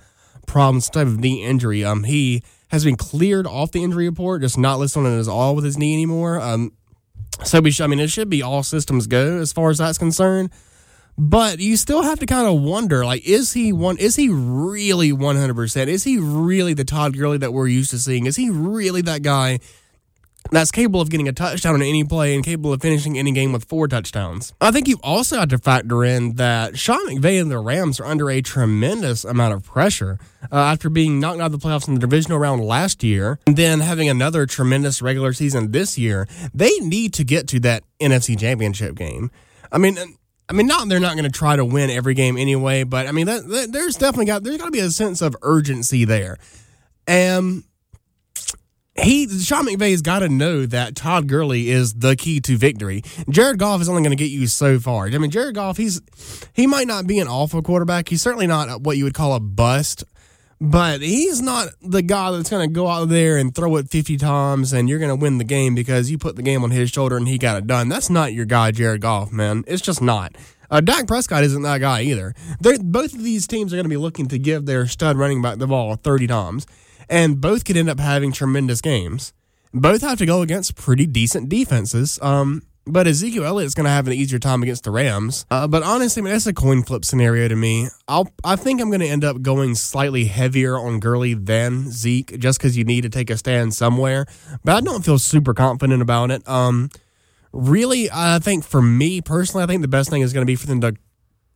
problem, 0.48 0.82
some 0.82 0.94
type 0.94 1.06
of 1.08 1.20
knee 1.20 1.44
injury? 1.44 1.84
Um, 1.86 2.06
He 2.06 2.42
has 2.70 2.84
been 2.84 2.96
cleared 2.96 3.46
off 3.46 3.72
the 3.72 3.84
injury 3.84 4.10
report, 4.10 4.42
just 4.42 4.58
not 4.58 4.80
listed 4.80 5.06
on 5.06 5.14
it 5.14 5.20
as 5.20 5.28
all 5.28 5.54
with 5.54 5.64
his 5.64 5.78
knee 5.78 5.94
anymore. 5.94 6.42
Um, 6.42 6.72
so, 7.44 7.60
we 7.60 7.72
should, 7.72 7.84
I 7.84 7.88
mean, 7.88 8.00
it 8.00 8.10
should 8.10 8.30
be 8.30 8.42
all 8.42 8.64
systems 8.64 9.08
go 9.08 9.40
as 9.40 9.52
far 9.52 9.70
as 9.70 9.80
that's 9.80 9.98
concerned. 9.98 10.52
But 11.18 11.60
you 11.60 11.78
still 11.78 12.02
have 12.02 12.20
to 12.20 12.26
kind 12.26 12.46
of 12.46 12.62
wonder, 12.62 13.06
like, 13.06 13.26
is 13.26 13.54
he 13.54 13.72
one? 13.72 13.98
Is 13.98 14.18
he 14.18 14.28
really 14.30 15.14
one 15.14 15.38
hundred 15.38 15.56
percent? 15.56 15.90
Is 15.90 16.04
he 16.04 16.18
really 16.18 16.74
the 16.74 16.84
Todd 16.84 17.18
Gurley 17.18 17.38
that 17.38 17.54
we're 17.54 17.68
used 17.68 17.92
to 17.92 18.00
seeing? 18.00 18.26
Is 18.26 18.36
he 18.36 18.50
really 18.50 19.02
that 19.04 19.22
guy 19.22 19.60
that's 20.56 20.72
capable 20.72 21.02
of 21.02 21.10
getting 21.10 21.28
a 21.28 21.34
touchdown 21.34 21.76
on 21.76 21.82
any 21.82 22.04
play 22.04 22.36
and 22.36 22.44
capable 22.44 22.74
of 22.74 22.82
finishing 22.82 23.18
any 23.18 23.32
game 23.32 23.52
with 23.52 23.66
four 23.66 23.88
touchdowns? 23.88 24.54
I 24.62 24.72
think 24.72 24.88
you 24.88 24.98
also 25.04 25.40
have 25.40 25.50
to 25.50 25.58
factor 25.58 26.04
in 26.04 26.36
that 26.36 26.78
Sean 26.78 27.06
McVay 27.08 27.42
and 27.42 27.52
the 27.52 27.60
Rams 27.60 28.00
are 28.00 28.06
under 28.06 28.30
a 28.30 28.42
tremendous 28.42 29.24
amount 29.24 29.54
of 29.54 29.64
pressure 29.64 30.20
uh, 30.52 30.56
after 30.56 30.90
being 30.90 31.20
knocked 31.20 31.40
out 31.40 31.48
of 31.48 31.52
the 31.52 31.58
playoffs 31.58 31.88
in 31.88 31.96
the 31.96 32.00
divisional 32.00 32.38
round 32.38 32.64
last 32.64 33.04
year, 33.04 33.40
and 33.48 33.58
then 33.58 33.80
having 33.80 34.10
another 34.10 34.46
tremendous 34.46 35.02
regular 35.02 35.34
season 35.34 35.72
this 35.72 35.98
year. 35.98 36.28
They 36.54 36.72
need 36.80 37.14
to 37.16 37.24
get 37.24 37.48
to 37.50 37.60
that 37.62 37.84
NFC 38.00 38.40
Championship 38.40 38.96
game. 38.96 39.32
I 39.72 39.78
mean. 39.78 39.98
I 40.48 40.54
mean, 40.54 40.68
not 40.68 40.88
they're 40.90 41.00
not 41.00 41.14
going 41.14 41.24
to 41.26 41.32
try 41.32 41.56
to 41.56 41.66
win 41.66 41.90
every 41.90 42.14
game 42.14 42.38
anyway, 42.38 42.84
but 42.84 43.08
I 43.08 43.12
mean, 43.12 43.26
that, 43.26 43.48
that, 43.48 43.72
there's 43.72 43.96
definitely 43.96 44.28
got 44.28 44.44
there's 44.44 44.58
got 44.58 44.66
to 44.66 44.72
be 44.72 44.78
a 44.78 44.92
sense 44.92 45.24
of 45.24 45.36
urgency 45.42 46.06
there, 46.06 46.38
and 47.08 47.64
he 48.96 49.28
Sean 49.40 49.66
McVay's 49.66 50.02
got 50.02 50.20
to 50.20 50.30
know 50.30 50.66
that 50.66 50.96
Todd 50.96 51.28
Gurley 51.28 51.70
is 51.70 51.96
the 51.96 52.16
key 52.16 52.40
to 52.42 52.58
victory. 52.58 53.04
Jared 53.30 53.60
Goff 53.60 53.82
is 53.82 53.90
only 53.90 54.02
going 54.02 54.16
to 54.16 54.22
get 54.22 54.32
you 54.32 54.48
so 54.48 54.80
far. 54.80 55.08
I 55.08 55.18
mean, 55.18 55.32
Jared 55.32 55.56
Goff, 55.56 55.78
he's 55.78 56.02
he 56.54 56.66
might 56.66 56.88
not 56.88 57.06
be 57.08 57.20
an 57.20 57.28
awful 57.28 57.62
quarterback. 57.62 58.10
He's 58.10 58.22
certainly 58.22 58.48
not 58.48 58.82
what 58.82 58.98
you 58.98 59.04
would 59.04 59.14
call 59.14 59.34
a 59.34 59.40
bust, 59.40 60.04
but 60.62 61.02
he's 61.02 61.42
not 61.42 61.70
the 61.82 62.02
guy 62.02 62.32
that's 62.32 62.50
going 62.50 62.68
to 62.68 62.74
go 62.74 62.88
out 62.88 63.10
there 63.10 63.38
and 63.38 63.54
throw 63.54 63.76
it 63.76 63.90
50 63.90 64.18
times 64.18 64.72
and 64.72 64.88
you're 64.88 65.00
going 65.00 65.10
to 65.10 65.16
win 65.16 65.38
the 65.38 65.44
game 65.44 65.76
because 65.76 66.10
you 66.10 66.18
put 66.18 66.38
the 66.38 66.42
game 66.42 66.64
on 66.64 66.72
his 66.72 66.90
shoulder 66.90 67.18
and 67.18 67.28
he 67.28 67.38
got 67.38 67.58
it 67.58 67.68
done. 67.68 67.90
That's 67.90 68.10
not 68.10 68.34
your 68.34 68.46
guy, 68.46 68.72
Jared 68.72 69.02
Goff, 69.02 69.32
man. 69.32 69.64
It's 69.68 69.82
just 69.82 70.02
not. 70.02 70.36
Uh, 70.72 70.82
Dak 70.82 71.08
Prescott 71.08 71.44
isn't 71.44 71.62
that 71.62 71.80
guy 71.80 72.02
either. 72.02 72.34
They're, 72.60 72.80
both 72.80 73.14
of 73.14 73.24
these 73.24 73.48
teams 73.48 73.74
are 73.74 73.76
going 73.76 73.86
to 73.86 73.90
be 73.90 73.98
looking 73.98 74.28
to 74.30 74.40
give 74.40 74.66
their 74.66 74.88
stud 74.88 75.18
running 75.18 75.42
back 75.42 75.58
the 75.58 75.68
ball 75.68 75.96
30 75.96 76.28
times, 76.28 76.66
and 77.10 77.40
both 77.42 77.66
could 77.66 77.78
end 77.78 77.90
up 77.90 78.00
having 78.00 78.32
tremendous 78.32 78.82
games. 78.82 79.34
Both 79.74 80.02
have 80.02 80.18
to 80.20 80.26
go 80.26 80.42
against 80.42 80.76
pretty 80.76 81.06
decent 81.06 81.50
defenses. 81.50 82.18
Um, 82.22 82.62
but 82.88 83.08
Ezekiel 83.08 83.46
Elliott's 83.46 83.74
going 83.74 83.86
to 83.86 83.90
have 83.90 84.08
an 84.08 84.14
easier 84.14 84.38
time 84.38 84.62
against 84.62 84.84
the 84.84 84.92
Rams. 84.92 85.46
Uh, 85.50 85.68
but 85.68 85.82
honestly, 85.82 86.22
I 86.22 86.24
mean, 86.24 86.34
that's 86.34 86.46
a 86.46 86.54
coin 86.54 86.84
flip 86.84 87.04
scenario 87.04 87.48
to 87.48 87.56
me. 87.56 87.88
I'll, 88.08 88.30
I 88.44 88.56
think 88.56 88.80
I'm 88.80 88.90
going 88.90 89.02
to 89.02 89.08
end 89.08 89.24
up 89.24 89.42
going 89.42 89.74
slightly 89.76 90.26
heavier 90.26 90.78
on 90.78 91.00
Gurley 91.00 91.34
than 91.34 91.92
Zeke 91.92 92.38
just 92.38 92.60
because 92.60 92.78
you 92.78 92.84
need 92.84 93.02
to 93.02 93.10
take 93.10 93.30
a 93.30 93.38
stand 93.38 93.74
somewhere. 93.74 94.28
But 94.64 94.76
I 94.76 94.82
don't 94.82 95.04
feel 95.04 95.18
super 95.18 95.54
confident 95.54 96.02
about 96.02 96.30
it. 96.30 96.48
Um, 96.48 96.90
really, 97.52 98.10
I 98.14 98.38
think 98.40 98.64
for 98.64 98.84
me 98.84 99.20
personally, 99.20 99.64
I 99.64 99.68
think 99.68 99.82
the 99.82 99.88
best 99.88 100.10
thing 100.10 100.22
is 100.22 100.32
going 100.32 100.46
to 100.46 100.50
be 100.50 100.56
for 100.56 100.68
them 100.68 100.82
to 100.82 100.96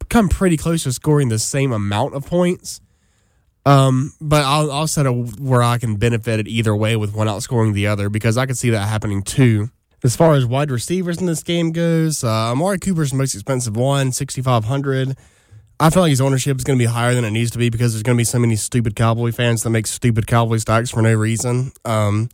come 0.09 0.29
pretty 0.29 0.57
close 0.57 0.83
to 0.83 0.91
scoring 0.91 1.29
the 1.29 1.39
same 1.39 1.71
amount 1.71 2.15
of 2.15 2.25
points. 2.25 2.81
Um, 3.69 4.13
but 4.19 4.43
I'll, 4.43 4.71
I'll 4.71 4.87
set 4.87 5.05
it 5.05 5.11
where 5.39 5.61
I 5.61 5.77
can 5.77 5.95
benefit 5.97 6.39
it 6.39 6.47
either 6.47 6.75
way 6.75 6.95
with 6.95 7.13
one 7.13 7.27
outscoring 7.27 7.73
the 7.73 7.87
other 7.87 8.09
because 8.09 8.37
I 8.37 8.45
could 8.45 8.57
see 8.57 8.69
that 8.71 8.87
happening 8.87 9.21
too. 9.21 9.69
As 10.03 10.15
far 10.15 10.33
as 10.33 10.45
wide 10.45 10.71
receivers 10.71 11.19
in 11.19 11.25
this 11.25 11.43
game 11.43 11.71
goes, 11.71 12.23
uh, 12.23 12.27
Amari 12.27 12.79
Cooper's 12.79 13.11
the 13.11 13.17
most 13.17 13.33
expensive 13.33 13.75
one, 13.75 14.11
6500 14.11 15.17
I 15.81 15.89
feel 15.89 16.03
like 16.03 16.09
his 16.09 16.19
ownership 16.19 16.57
is 16.57 16.65
going 16.65 16.77
to 16.77 16.83
be 16.83 16.87
higher 16.87 17.15
than 17.15 17.23
it 17.23 17.31
needs 17.31 17.51
to 17.51 17.57
be 17.57 17.69
because 17.69 17.93
there's 17.93 18.03
going 18.03 18.17
to 18.17 18.19
be 18.19 18.25
so 18.25 18.37
many 18.37 18.57
stupid 18.57 18.97
Cowboy 18.97 19.31
fans 19.31 19.63
that 19.63 19.69
make 19.69 19.87
stupid 19.87 20.27
Cowboy 20.27 20.57
stocks 20.57 20.89
for 20.89 21.01
no 21.01 21.13
reason. 21.13 21.71
Um, 21.85 22.29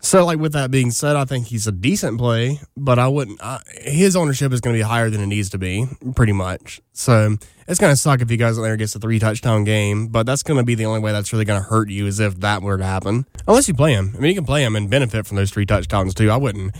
so, 0.00 0.26
like 0.26 0.40
with 0.40 0.52
that 0.54 0.72
being 0.72 0.90
said, 0.90 1.14
I 1.14 1.24
think 1.24 1.46
he's 1.46 1.68
a 1.68 1.72
decent 1.72 2.18
play, 2.18 2.60
but 2.76 2.98
I 2.98 3.06
wouldn't. 3.06 3.40
Uh, 3.40 3.60
his 3.80 4.16
ownership 4.16 4.52
is 4.52 4.60
going 4.60 4.74
to 4.74 4.78
be 4.78 4.82
higher 4.82 5.08
than 5.08 5.20
it 5.20 5.26
needs 5.26 5.50
to 5.50 5.58
be, 5.58 5.86
pretty 6.16 6.32
much. 6.32 6.80
So 6.92 7.36
it's 7.66 7.80
going 7.80 7.92
to 7.92 7.96
suck 7.96 8.20
if 8.20 8.38
goes 8.38 8.58
out 8.58 8.62
there 8.62 8.76
gets 8.76 8.94
a 8.94 8.98
three 8.98 9.18
touchdown 9.18 9.64
game, 9.64 10.08
but 10.08 10.26
that's 10.26 10.42
going 10.42 10.58
to 10.58 10.64
be 10.64 10.74
the 10.74 10.86
only 10.86 11.00
way 11.00 11.12
that's 11.12 11.32
really 11.32 11.44
going 11.44 11.62
to 11.62 11.68
hurt 11.68 11.88
you 11.88 12.06
is 12.06 12.20
if 12.20 12.40
that 12.40 12.62
were 12.62 12.76
to 12.76 12.84
happen. 12.84 13.26
Unless 13.46 13.68
you 13.68 13.74
play 13.74 13.92
him. 13.92 14.12
I 14.16 14.20
mean, 14.20 14.30
you 14.30 14.34
can 14.34 14.44
play 14.44 14.64
him 14.64 14.76
and 14.76 14.90
benefit 14.90 15.26
from 15.26 15.36
those 15.36 15.50
three 15.50 15.66
touchdowns 15.66 16.14
too. 16.14 16.30
I 16.30 16.36
wouldn't 16.36 16.74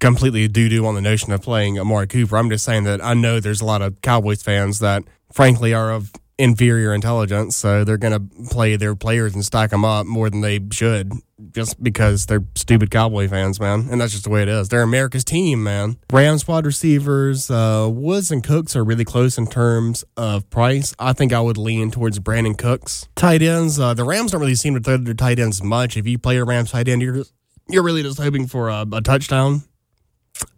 completely 0.00 0.48
doo 0.48 0.68
doo 0.68 0.86
on 0.86 0.94
the 0.94 1.00
notion 1.00 1.32
of 1.32 1.42
playing 1.42 1.78
Amari 1.78 2.06
Cooper. 2.06 2.36
I'm 2.36 2.50
just 2.50 2.64
saying 2.64 2.84
that 2.84 3.02
I 3.04 3.14
know 3.14 3.40
there's 3.40 3.60
a 3.60 3.64
lot 3.64 3.82
of 3.82 4.00
Cowboys 4.02 4.42
fans 4.42 4.80
that, 4.80 5.04
frankly, 5.32 5.72
are 5.72 5.92
of 5.92 6.12
inferior 6.38 6.92
intelligence, 6.92 7.56
so 7.56 7.84
they're 7.84 7.96
going 7.96 8.12
to 8.12 8.48
play 8.50 8.76
their 8.76 8.94
players 8.94 9.34
and 9.34 9.44
stack 9.44 9.70
them 9.70 9.84
up 9.84 10.06
more 10.06 10.28
than 10.28 10.42
they 10.42 10.60
should 10.70 11.12
just 11.52 11.82
because 11.82 12.26
they're 12.26 12.44
stupid 12.54 12.90
Cowboy 12.90 13.28
fans, 13.28 13.60
man. 13.60 13.88
And 13.90 14.00
that's 14.00 14.12
just 14.12 14.24
the 14.24 14.30
way 14.30 14.42
it 14.42 14.48
is. 14.48 14.68
They're 14.68 14.82
America's 14.82 15.24
team, 15.24 15.62
man. 15.62 15.96
Rams 16.12 16.46
wide 16.46 16.66
receivers, 16.66 17.50
uh, 17.50 17.88
Woods 17.90 18.30
and 18.30 18.42
Cooks 18.42 18.76
are 18.76 18.84
really 18.84 19.04
close 19.04 19.38
in 19.38 19.46
terms 19.46 20.04
of 20.16 20.48
price. 20.50 20.94
I 20.98 21.12
think 21.12 21.32
I 21.32 21.40
would 21.40 21.58
lean 21.58 21.90
towards 21.90 22.18
Brandin 22.18 22.56
Cooks. 22.56 23.08
Tight 23.16 23.42
ends, 23.42 23.78
uh, 23.78 23.94
the 23.94 24.04
Rams 24.04 24.32
don't 24.32 24.40
really 24.40 24.54
seem 24.54 24.74
to 24.74 24.80
throw 24.80 24.96
their 24.96 25.14
tight 25.14 25.38
ends 25.38 25.62
much. 25.62 25.96
If 25.96 26.06
you 26.06 26.18
play 26.18 26.36
a 26.36 26.44
Rams 26.44 26.70
tight 26.70 26.88
end, 26.88 27.02
you're, 27.02 27.24
you're 27.68 27.82
really 27.82 28.02
just 28.02 28.18
hoping 28.18 28.46
for 28.46 28.68
a, 28.68 28.86
a 28.92 29.00
touchdown. 29.00 29.62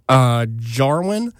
Uh, 0.08 0.46
Jarwin 0.56 1.32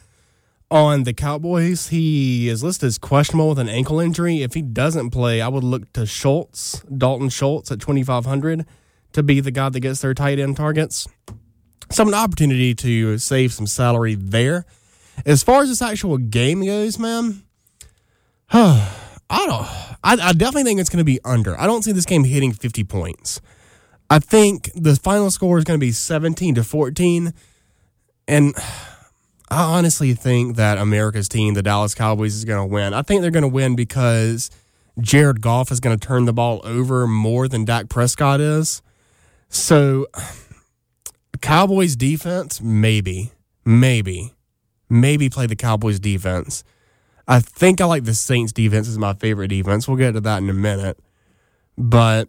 on 0.71 1.05
the 1.05 1.15
Cowboys, 1.15 1.89
he 1.89 2.49
is 2.49 2.63
listed 2.63 2.89
as 2.89 2.99
questionable 2.99 3.51
with 3.51 3.59
an 3.59 3.69
ankle 3.69 4.01
injury. 4.01 4.43
If 4.43 4.55
he 4.55 4.63
doesn't 4.63 5.11
play, 5.11 5.41
I 5.41 5.49
would 5.49 5.65
look 5.65 5.93
to 5.95 6.05
Schultz, 6.05 6.81
Dalton 6.83 7.31
Schultz 7.31 7.71
at 7.71 7.81
2,500 7.81 8.67
to 9.13 9.23
be 9.23 9.41
the 9.41 9.51
guy 9.51 9.69
that 9.71 9.81
gets 9.81 10.01
their 10.01 10.15
tight 10.15 10.39
end 10.39 10.57
targets. 10.57 11.09
So, 11.91 12.07
an 12.07 12.13
opportunity 12.13 12.75
to 12.75 13.17
save 13.17 13.53
some 13.53 13.67
salary 13.67 14.15
there. 14.15 14.67
As 15.25 15.43
far 15.43 15.63
as 15.63 15.71
this 15.71 15.81
actual 15.81 16.19
game 16.19 16.65
goes, 16.65 16.99
man, 16.99 17.43
huh? 18.47 18.95
I 19.31 19.47
don't. 19.47 19.67
I, 20.03 20.29
I 20.29 20.33
definitely 20.33 20.65
think 20.65 20.81
it's 20.81 20.89
going 20.89 20.99
to 20.99 21.05
be 21.05 21.21
under. 21.23 21.59
I 21.61 21.67
don't 21.67 21.83
see 21.83 21.93
this 21.93 22.07
game 22.07 22.25
hitting 22.25 22.53
50 22.53 22.83
points. 22.85 23.43
I 24.09 24.21
think 24.21 24.71
the 24.75 24.97
final 24.97 25.31
score 25.31 25.59
is 25.59 25.65
going 25.65 25.79
to 25.79 25.85
be 25.85 25.93
17 25.93 26.55
to 26.55 26.65
14. 26.65 27.35
And 28.27 28.55
I 29.51 29.63
honestly 29.63 30.15
think 30.15 30.57
that 30.57 30.79
America's 30.79 31.29
team, 31.29 31.55
the 31.55 31.63
Dallas 31.63 31.95
Cowboys, 31.95 32.35
is 32.35 32.45
going 32.45 32.61
to 32.61 32.73
win. 32.73 32.93
I 32.93 33.03
think 33.03 33.23
they're 33.23 33.31
going 33.31 33.43
to 33.43 33.49
win 33.49 33.77
because 33.77 34.51
Jared 35.01 35.41
Goff 35.41 35.71
is 35.73 35.81
going 35.81 35.99
to 35.99 36.07
turn 36.07 36.27
the 36.27 36.33
ball 36.33 36.61
over 36.65 37.07
more 37.07 37.49
than 37.49 37.65
Dak 37.65 37.89
Prescott 37.89 38.41
is. 38.41 38.83
So, 39.49 40.07
Cowboys 41.41 41.97
defense, 41.97 42.61
maybe, 42.61 43.33
maybe, 43.65 44.35
maybe 44.91 45.31
play 45.31 45.47
the 45.47 45.57
Cowboys 45.57 45.99
defense. 45.99 46.63
I 47.27 47.41
think 47.41 47.81
I 47.81 47.87
like 47.87 48.05
the 48.05 48.15
Saints 48.15 48.53
defense 48.53 48.89
as 48.89 48.99
my 48.99 49.15
favorite 49.15 49.49
defense. 49.49 49.89
We'll 49.89 49.97
get 49.97 50.13
to 50.13 50.21
that 50.21 50.43
in 50.43 50.51
a 50.51 50.55
minute. 50.55 50.99
But 51.77 52.29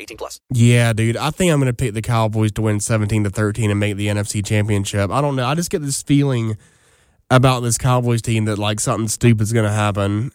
18 0.01 0.17
plus. 0.17 0.39
Yeah, 0.51 0.93
dude. 0.93 1.17
I 1.17 1.29
think 1.29 1.51
I'm 1.51 1.59
going 1.59 1.71
to 1.71 1.73
pick 1.73 1.93
the 1.93 2.01
Cowboys 2.01 2.51
to 2.53 2.61
win 2.61 2.79
17 2.79 3.23
to 3.23 3.29
13 3.29 3.71
and 3.71 3.79
make 3.79 3.95
the 3.95 4.07
NFC 4.07 4.45
Championship. 4.45 5.11
I 5.11 5.21
don't 5.21 5.35
know. 5.35 5.45
I 5.45 5.55
just 5.55 5.69
get 5.69 5.81
this 5.81 6.01
feeling 6.01 6.57
about 7.29 7.61
this 7.61 7.77
Cowboys 7.77 8.21
team 8.21 8.45
that 8.45 8.57
like 8.57 8.79
something 8.79 9.07
stupid's 9.07 9.53
going 9.53 9.65
to 9.65 9.71
happen. 9.71 10.31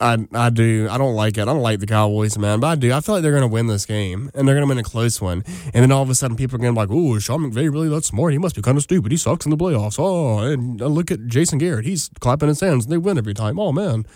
I 0.00 0.16
I 0.32 0.48
do. 0.48 0.88
I 0.90 0.96
don't 0.96 1.14
like 1.14 1.36
it. 1.36 1.42
I 1.42 1.44
don't 1.44 1.60
like 1.60 1.80
the 1.80 1.86
Cowboys, 1.86 2.38
man. 2.38 2.60
But 2.60 2.66
I 2.68 2.74
do. 2.76 2.92
I 2.92 3.00
feel 3.00 3.16
like 3.16 3.22
they're 3.22 3.32
going 3.32 3.42
to 3.42 3.48
win 3.48 3.66
this 3.66 3.84
game 3.84 4.30
and 4.34 4.48
they're 4.48 4.54
going 4.54 4.66
to 4.66 4.68
win 4.68 4.78
a 4.78 4.82
close 4.82 5.20
one. 5.20 5.44
And 5.74 5.82
then 5.82 5.92
all 5.92 6.02
of 6.02 6.08
a 6.08 6.14
sudden, 6.14 6.38
people 6.38 6.56
are 6.56 6.58
going 6.58 6.74
to 6.74 6.80
be 6.80 6.86
like, 6.86 6.90
"Oh, 6.90 7.18
Sean 7.18 7.40
McVay 7.42 7.70
really 7.70 7.90
that 7.90 8.04
smart? 8.04 8.32
He 8.32 8.38
must 8.38 8.56
be 8.56 8.62
kind 8.62 8.78
of 8.78 8.82
stupid. 8.82 9.12
He 9.12 9.18
sucks 9.18 9.44
in 9.44 9.50
the 9.50 9.58
playoffs." 9.58 9.98
Oh, 9.98 10.38
and 10.38 10.80
uh, 10.80 10.86
look 10.86 11.10
at 11.10 11.26
Jason 11.26 11.58
Garrett. 11.58 11.84
He's 11.84 12.08
clapping 12.18 12.48
his 12.48 12.60
hands 12.60 12.86
and 12.86 12.92
they 12.92 12.98
win 12.98 13.18
every 13.18 13.34
time. 13.34 13.58
Oh 13.58 13.72
man, 13.72 14.06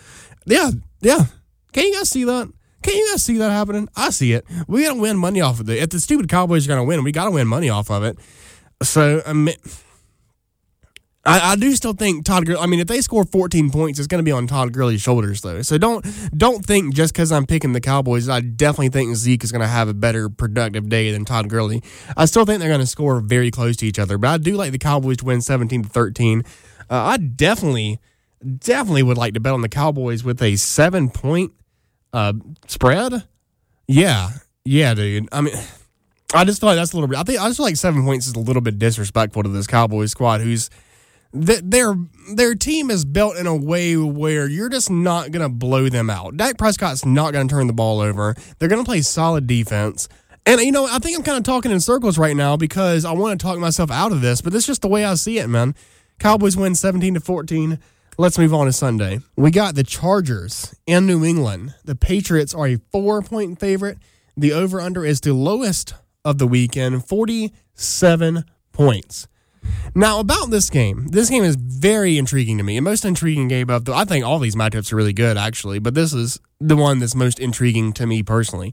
yeah, 0.46 0.70
yeah. 1.02 1.26
Can 1.72 1.84
you 1.84 1.92
guys 1.92 2.08
see 2.08 2.24
that? 2.24 2.50
Can 2.84 2.96
you 2.96 3.10
guys 3.12 3.24
see 3.24 3.38
that 3.38 3.50
happening? 3.50 3.88
I 3.96 4.10
see 4.10 4.34
it. 4.34 4.44
We 4.68 4.84
got 4.84 4.92
to 4.92 5.00
win 5.00 5.16
money 5.16 5.40
off 5.40 5.58
of 5.58 5.70
it. 5.70 5.82
If 5.82 5.88
the 5.88 6.00
stupid 6.00 6.28
Cowboys 6.28 6.68
are 6.68 6.76
to 6.76 6.84
win, 6.84 7.02
we 7.02 7.12
got 7.12 7.24
to 7.24 7.30
win 7.30 7.48
money 7.48 7.70
off 7.70 7.90
of 7.90 8.04
it. 8.04 8.18
So 8.82 9.22
I 9.26 9.32
mean. 9.32 9.56
I, 11.26 11.52
I 11.52 11.56
do 11.56 11.74
still 11.74 11.94
think 11.94 12.26
Todd 12.26 12.44
Gurley. 12.44 12.60
I 12.60 12.66
mean, 12.66 12.80
if 12.80 12.86
they 12.86 13.00
score 13.00 13.24
14 13.24 13.70
points, 13.70 13.98
it's 13.98 14.06
going 14.06 14.18
to 14.18 14.24
be 14.24 14.30
on 14.30 14.46
Todd 14.46 14.74
Gurley's 14.74 15.00
shoulders, 15.00 15.40
though. 15.40 15.62
So 15.62 15.78
don't 15.78 16.04
don't 16.36 16.62
think 16.62 16.92
just 16.92 17.14
because 17.14 17.32
I'm 17.32 17.46
picking 17.46 17.72
the 17.72 17.80
Cowboys, 17.80 18.28
I 18.28 18.40
definitely 18.42 18.90
think 18.90 19.16
Zeke 19.16 19.42
is 19.42 19.50
going 19.50 19.62
to 19.62 19.66
have 19.66 19.88
a 19.88 19.94
better 19.94 20.28
productive 20.28 20.90
day 20.90 21.10
than 21.12 21.24
Todd 21.24 21.48
Gurley. 21.48 21.82
I 22.14 22.26
still 22.26 22.44
think 22.44 22.60
they're 22.60 22.68
going 22.68 22.82
to 22.82 22.86
score 22.86 23.20
very 23.20 23.50
close 23.50 23.78
to 23.78 23.86
each 23.86 23.98
other, 23.98 24.18
but 24.18 24.28
I 24.28 24.36
do 24.36 24.54
like 24.54 24.72
the 24.72 24.78
Cowboys 24.78 25.16
to 25.18 25.24
win 25.24 25.40
17 25.40 25.84
to 25.84 25.88
13. 25.88 26.42
Uh, 26.90 26.94
I 26.94 27.16
definitely, 27.16 28.00
definitely 28.58 29.04
would 29.04 29.16
like 29.16 29.32
to 29.32 29.40
bet 29.40 29.54
on 29.54 29.62
the 29.62 29.70
Cowboys 29.70 30.24
with 30.24 30.42
a 30.42 30.56
seven 30.56 31.08
point 31.08 31.54
uh, 32.14 32.33
spread. 32.66 33.25
Yeah, 33.87 34.30
yeah, 34.64 34.94
dude. 34.94 35.28
I 35.33 35.42
mean. 35.42 35.54
I 36.37 36.44
just 36.44 36.61
feel 36.61 36.68
like 36.68 36.76
that's 36.76 36.92
a 36.92 36.97
little 36.97 37.06
bit. 37.06 37.16
I 37.16 37.23
think 37.23 37.40
I 37.40 37.47
just 37.47 37.59
feel 37.59 37.66
like 37.66 37.76
seven 37.76 38.04
points 38.04 38.26
is 38.26 38.33
a 38.33 38.40
little 38.40 38.61
bit 38.61 38.76
disrespectful 38.76 39.44
to 39.44 39.49
this 39.49 39.68
Cowboys 39.68 40.11
squad, 40.11 40.40
who's 40.40 40.68
th- 41.33 41.61
their 41.62 41.94
their 42.35 42.54
team 42.54 42.90
is 42.90 43.04
built 43.04 43.37
in 43.37 43.47
a 43.47 43.54
way 43.54 43.97
where 43.97 44.49
you're 44.49 44.68
just 44.68 44.90
not 44.90 45.30
going 45.30 45.42
to 45.42 45.49
blow 45.49 45.88
them 45.88 46.11
out. 46.11 46.37
Dak 46.37 46.59
Prescott's 46.59 47.04
not 47.04 47.33
going 47.33 47.47
to 47.47 47.54
turn 47.54 47.66
the 47.66 47.73
ball 47.73 48.00
over. 48.00 48.35
They're 48.59 48.68
going 48.68 48.83
to 48.83 48.88
play 48.88 49.02
solid 49.02 49.47
defense. 49.47 50.09
And 50.47 50.61
you 50.61 50.73
know, 50.73 50.87
I 50.87 50.99
think 50.99 51.16
I'm 51.16 51.25
kind 51.25 51.38
of 51.38 51.44
talking 51.44 51.71
in 51.71 51.80
circles 51.80 52.18
right 52.18 52.37
now 52.37 52.56
because 52.56 53.04
I 53.04 53.12
want 53.12 53.38
to 53.38 53.44
talk 53.44 53.59
myself 53.59 53.90
out 53.90 54.12
of 54.12 54.21
this, 54.21 54.40
but 54.40 54.54
it's 54.54 54.66
just 54.66 54.83
the 54.83 54.88
way 54.88 55.04
I 55.04 55.14
see 55.14 55.38
it, 55.38 55.49
man. 55.49 55.75
Cowboys 56.18 56.56
win 56.56 56.75
17 56.75 57.14
to 57.14 57.21
14. 57.21 57.78
Let's 58.16 58.38
move 58.38 58.54
on 58.54 58.66
to 58.66 58.73
Sunday. 58.73 59.18
We 59.35 59.50
got 59.50 59.75
the 59.75 59.83
Chargers 59.83 60.73
in 60.87 61.04
New 61.04 61.25
England. 61.25 61.75
The 61.85 61.97
Patriots 61.97 62.54
are 62.54 62.68
a 62.68 62.76
4-point 62.76 63.59
favorite. 63.59 63.99
The 64.37 64.52
over 64.52 64.80
under 64.80 65.04
is 65.04 65.21
the 65.21 65.35
lowest 65.35 65.94
of 66.25 66.38
the 66.38 66.47
weekend, 66.47 67.06
47 67.06 68.44
points. 68.73 69.26
Now, 69.97 70.21
about 70.21 70.50
this 70.50 70.71
game, 70.71 71.09
this 71.09 71.28
game 71.28 71.42
is 71.42 71.56
very 71.56 72.16
intriguing 72.16 72.56
to 72.59 72.62
me. 72.62 72.76
The 72.76 72.83
most 72.83 73.04
intriguing 73.04 73.49
game 73.49 73.68
of 73.68 73.85
the, 73.85 73.92
I 73.92 74.04
think 74.04 74.25
all 74.25 74.38
these 74.38 74.54
matchups 74.54 74.92
are 74.92 74.97
really 74.97 75.12
good, 75.12 75.37
actually, 75.37 75.80
but 75.80 75.94
this 75.94 76.12
is 76.12 76.38
the 76.61 76.76
one 76.76 77.00
that's 77.00 77.16
most 77.16 77.40
intriguing 77.40 77.92
to 77.94 78.06
me 78.06 78.23
personally. 78.23 78.73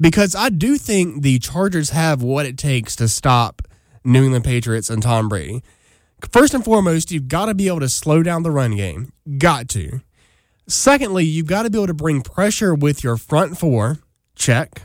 Because 0.00 0.36
I 0.36 0.48
do 0.48 0.78
think 0.78 1.22
the 1.22 1.40
Chargers 1.40 1.90
have 1.90 2.22
what 2.22 2.46
it 2.46 2.56
takes 2.56 2.94
to 2.96 3.08
stop 3.08 3.62
New 4.04 4.22
England 4.22 4.44
Patriots 4.44 4.90
and 4.90 5.02
Tom 5.02 5.28
Brady. 5.28 5.64
First 6.30 6.54
and 6.54 6.64
foremost, 6.64 7.10
you've 7.10 7.28
got 7.28 7.46
to 7.46 7.54
be 7.54 7.68
able 7.68 7.80
to 7.80 7.88
slow 7.88 8.22
down 8.22 8.42
the 8.42 8.50
run 8.50 8.76
game. 8.76 9.12
Got 9.38 9.68
to. 9.70 10.00
Secondly, 10.66 11.24
you've 11.24 11.46
got 11.46 11.62
to 11.62 11.70
be 11.70 11.78
able 11.78 11.86
to 11.86 11.94
bring 11.94 12.22
pressure 12.22 12.74
with 12.74 13.04
your 13.04 13.16
front 13.16 13.58
four. 13.58 13.98
Check. 14.34 14.82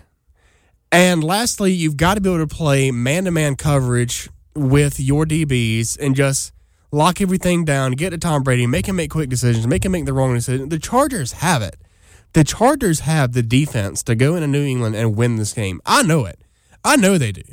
And 0.91 1.23
lastly, 1.23 1.71
you've 1.71 1.97
got 1.97 2.15
to 2.15 2.21
be 2.21 2.29
able 2.29 2.45
to 2.45 2.53
play 2.53 2.91
man 2.91 3.25
to 3.25 3.31
man 3.31 3.55
coverage 3.55 4.29
with 4.53 4.99
your 4.99 5.25
DBs 5.25 5.97
and 5.99 6.15
just 6.15 6.51
lock 6.91 7.21
everything 7.21 7.63
down, 7.63 7.93
get 7.93 8.09
to 8.09 8.17
Tom 8.17 8.43
Brady, 8.43 8.67
make 8.67 8.87
him 8.87 8.97
make 8.97 9.09
quick 9.09 9.29
decisions, 9.29 9.65
make 9.65 9.85
him 9.85 9.93
make 9.93 10.05
the 10.05 10.13
wrong 10.13 10.33
decision. 10.33 10.69
The 10.69 10.79
Chargers 10.79 11.33
have 11.33 11.61
it. 11.61 11.77
The 12.33 12.43
Chargers 12.43 13.01
have 13.01 13.33
the 13.33 13.43
defense 13.43 14.03
to 14.03 14.15
go 14.15 14.35
into 14.35 14.47
New 14.47 14.63
England 14.63 14.95
and 14.95 15.15
win 15.15 15.37
this 15.37 15.53
game. 15.53 15.81
I 15.85 16.03
know 16.03 16.25
it. 16.25 16.39
I 16.83 16.97
know 16.97 17.17
they 17.17 17.31
do. 17.31 17.43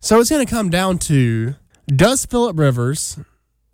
So 0.00 0.20
it's 0.20 0.30
going 0.30 0.44
to 0.44 0.50
come 0.50 0.70
down 0.70 0.98
to 0.98 1.54
does 1.86 2.26
Philip 2.26 2.58
Rivers, 2.58 3.18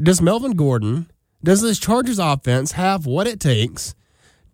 does 0.00 0.22
Melvin 0.22 0.52
Gordon, 0.52 1.10
does 1.42 1.62
this 1.62 1.78
Chargers 1.78 2.18
offense 2.18 2.72
have 2.72 3.06
what 3.06 3.26
it 3.26 3.40
takes 3.40 3.94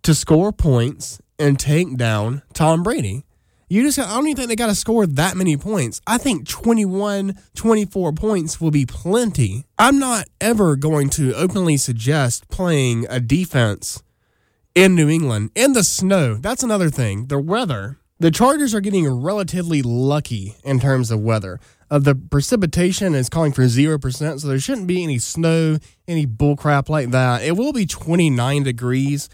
to 0.02 0.14
score 0.14 0.52
points 0.52 1.20
and 1.38 1.58
take 1.58 1.96
down 1.96 2.42
Tom 2.52 2.82
Brady? 2.82 3.24
You 3.68 3.82
just, 3.82 3.98
I 3.98 4.04
don't 4.14 4.26
even 4.26 4.36
think 4.36 4.48
they 4.48 4.56
got 4.56 4.66
to 4.66 4.74
score 4.74 5.06
that 5.06 5.36
many 5.36 5.56
points. 5.56 6.00
I 6.06 6.18
think 6.18 6.46
21, 6.46 7.38
24 7.54 8.12
points 8.12 8.60
will 8.60 8.70
be 8.70 8.84
plenty. 8.86 9.64
I'm 9.78 9.98
not 9.98 10.26
ever 10.40 10.76
going 10.76 11.08
to 11.10 11.34
openly 11.34 11.76
suggest 11.76 12.48
playing 12.48 13.06
a 13.08 13.20
defense 13.20 14.02
in 14.74 14.94
New 14.94 15.08
England 15.08 15.50
in 15.54 15.72
the 15.72 15.82
snow. 15.82 16.34
That's 16.34 16.62
another 16.62 16.90
thing. 16.90 17.26
The 17.26 17.38
weather. 17.38 17.98
The 18.20 18.30
Chargers 18.30 18.74
are 18.74 18.80
getting 18.80 19.08
relatively 19.08 19.82
lucky 19.82 20.56
in 20.62 20.78
terms 20.78 21.10
of 21.10 21.20
weather. 21.20 21.58
Uh, 21.90 21.98
the 21.98 22.14
precipitation 22.14 23.14
is 23.14 23.28
calling 23.28 23.52
for 23.52 23.62
0%, 23.62 24.40
so 24.40 24.48
there 24.48 24.58
shouldn't 24.58 24.86
be 24.86 25.02
any 25.02 25.18
snow, 25.18 25.78
any 26.08 26.26
bullcrap 26.26 26.88
like 26.88 27.10
that. 27.10 27.42
It 27.42 27.56
will 27.56 27.72
be 27.72 27.86
29 27.86 28.62
degrees 28.62 29.28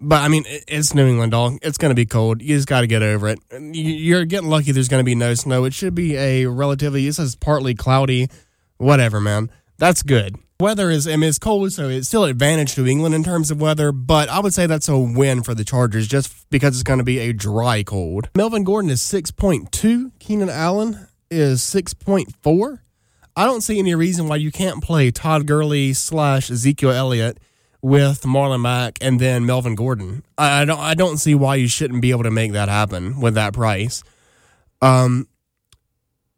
but 0.00 0.22
I 0.22 0.28
mean, 0.28 0.44
it's 0.46 0.94
New 0.94 1.06
England, 1.06 1.32
dog. 1.32 1.58
It's 1.62 1.78
going 1.78 1.90
to 1.90 1.94
be 1.94 2.06
cold. 2.06 2.42
You 2.42 2.56
just 2.56 2.68
got 2.68 2.82
to 2.82 2.86
get 2.86 3.02
over 3.02 3.28
it. 3.28 3.38
You're 3.50 4.24
getting 4.24 4.50
lucky. 4.50 4.72
There's 4.72 4.88
going 4.88 5.00
to 5.00 5.04
be 5.04 5.14
no 5.14 5.34
snow. 5.34 5.64
It 5.64 5.72
should 5.74 5.94
be 5.94 6.16
a 6.16 6.46
relatively. 6.46 7.06
It 7.06 7.14
says 7.14 7.36
partly 7.36 7.74
cloudy. 7.74 8.28
Whatever, 8.76 9.20
man. 9.20 9.50
That's 9.78 10.02
good. 10.02 10.36
Weather 10.60 10.90
is. 10.90 11.08
I 11.08 11.16
mean, 11.16 11.28
it's 11.28 11.38
cold, 11.38 11.72
so 11.72 11.88
it's 11.88 12.08
still 12.08 12.24
advantage 12.24 12.74
to 12.74 12.86
England 12.86 13.14
in 13.14 13.24
terms 13.24 13.50
of 13.50 13.60
weather. 13.60 13.92
But 13.92 14.28
I 14.28 14.40
would 14.40 14.54
say 14.54 14.66
that's 14.66 14.88
a 14.88 14.98
win 14.98 15.42
for 15.42 15.54
the 15.54 15.64
Chargers, 15.64 16.06
just 16.06 16.48
because 16.50 16.74
it's 16.74 16.82
going 16.82 16.98
to 16.98 17.04
be 17.04 17.18
a 17.18 17.32
dry 17.32 17.82
cold. 17.82 18.30
Melvin 18.36 18.64
Gordon 18.64 18.90
is 18.90 19.00
six 19.00 19.30
point 19.30 19.72
two. 19.72 20.12
Keenan 20.18 20.50
Allen 20.50 21.08
is 21.34 21.62
six 21.62 21.92
point 21.92 22.34
four. 22.42 22.82
I 23.36 23.44
don't 23.44 23.62
see 23.62 23.78
any 23.78 23.94
reason 23.94 24.28
why 24.28 24.36
you 24.36 24.52
can't 24.52 24.82
play 24.82 25.10
Todd 25.10 25.46
Gurley 25.46 25.92
slash 25.92 26.50
Ezekiel 26.50 26.92
Elliott 26.92 27.38
with 27.82 28.22
Marlon 28.22 28.62
Mack 28.62 28.96
and 29.02 29.20
then 29.20 29.44
Melvin 29.44 29.74
Gordon. 29.74 30.24
I, 30.38 30.64
don't 30.64 30.78
I 30.78 30.94
don't 30.94 31.18
see 31.18 31.34
why 31.34 31.56
you 31.56 31.68
shouldn't 31.68 32.00
be 32.00 32.12
able 32.12 32.22
to 32.22 32.30
make 32.30 32.52
that 32.52 32.68
happen 32.68 33.20
with 33.20 33.34
that 33.34 33.52
price. 33.52 34.02
Um 34.80 35.28